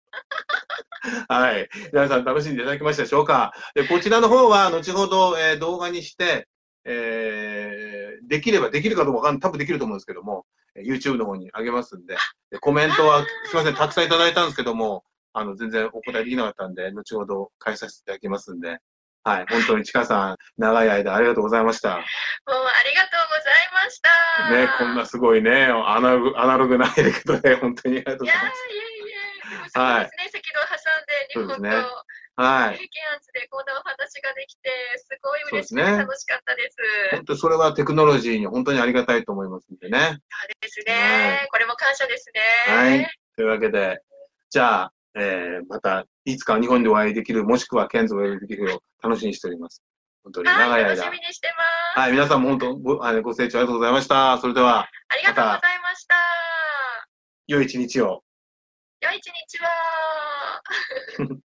[1.29, 1.69] はい。
[1.93, 6.49] 皆さん楽しんでいただきましたでしょうかで、こちらの方は、後ほど、えー動画にして、
[6.85, 9.41] えーできれば、できるかどうかわかんない。
[9.41, 12.16] 多分できると思うんですけども、えー YouTube の方に上げますんで、
[12.51, 18.79] でコメントは、すいません、たくさんいただいたんですけども、あの、全然お答えできなかったんで、後ほど返させていただきますんで、
[19.25, 19.47] はい。
[19.49, 21.97] 本当にちかさん、長い間ありがとうございました。
[21.97, 22.03] もうあ
[22.85, 24.51] りがとうございました。
[24.51, 28.47] ね、こんなすごいね、アナログ、アナログなエレクトで、本当にありがとうございます。
[28.70, 32.78] えいえ、でもそうですね、赤道挟んで、日本とそうですねはい。
[32.78, 36.76] 経験圧でこんなお話ができて、すごい嬉しく楽しかったです。
[37.12, 39.99] 本当にそれはテクノロジーに本当にありがたいと思いますんでね。
[39.99, 40.18] そう
[40.61, 42.30] ですね、はいこれも感謝です
[42.66, 42.74] ね。
[42.74, 44.01] はいというわけで、
[44.51, 49.82] じゃあ、えー、また、いつか日本でお会いできる、もしくはケンズをお会いできるよう楽しみにしております。
[50.24, 50.91] 本当に長はいい、間。
[50.91, 51.62] 楽しみにしてま
[51.95, 52.01] す。
[52.01, 54.39] はい、皆さんも本当ごあのご清聴ありがとうございました。
[54.39, 56.14] それでは、ありがとうございました。
[57.47, 58.24] 良い一日を。
[59.01, 59.68] 良い一日は。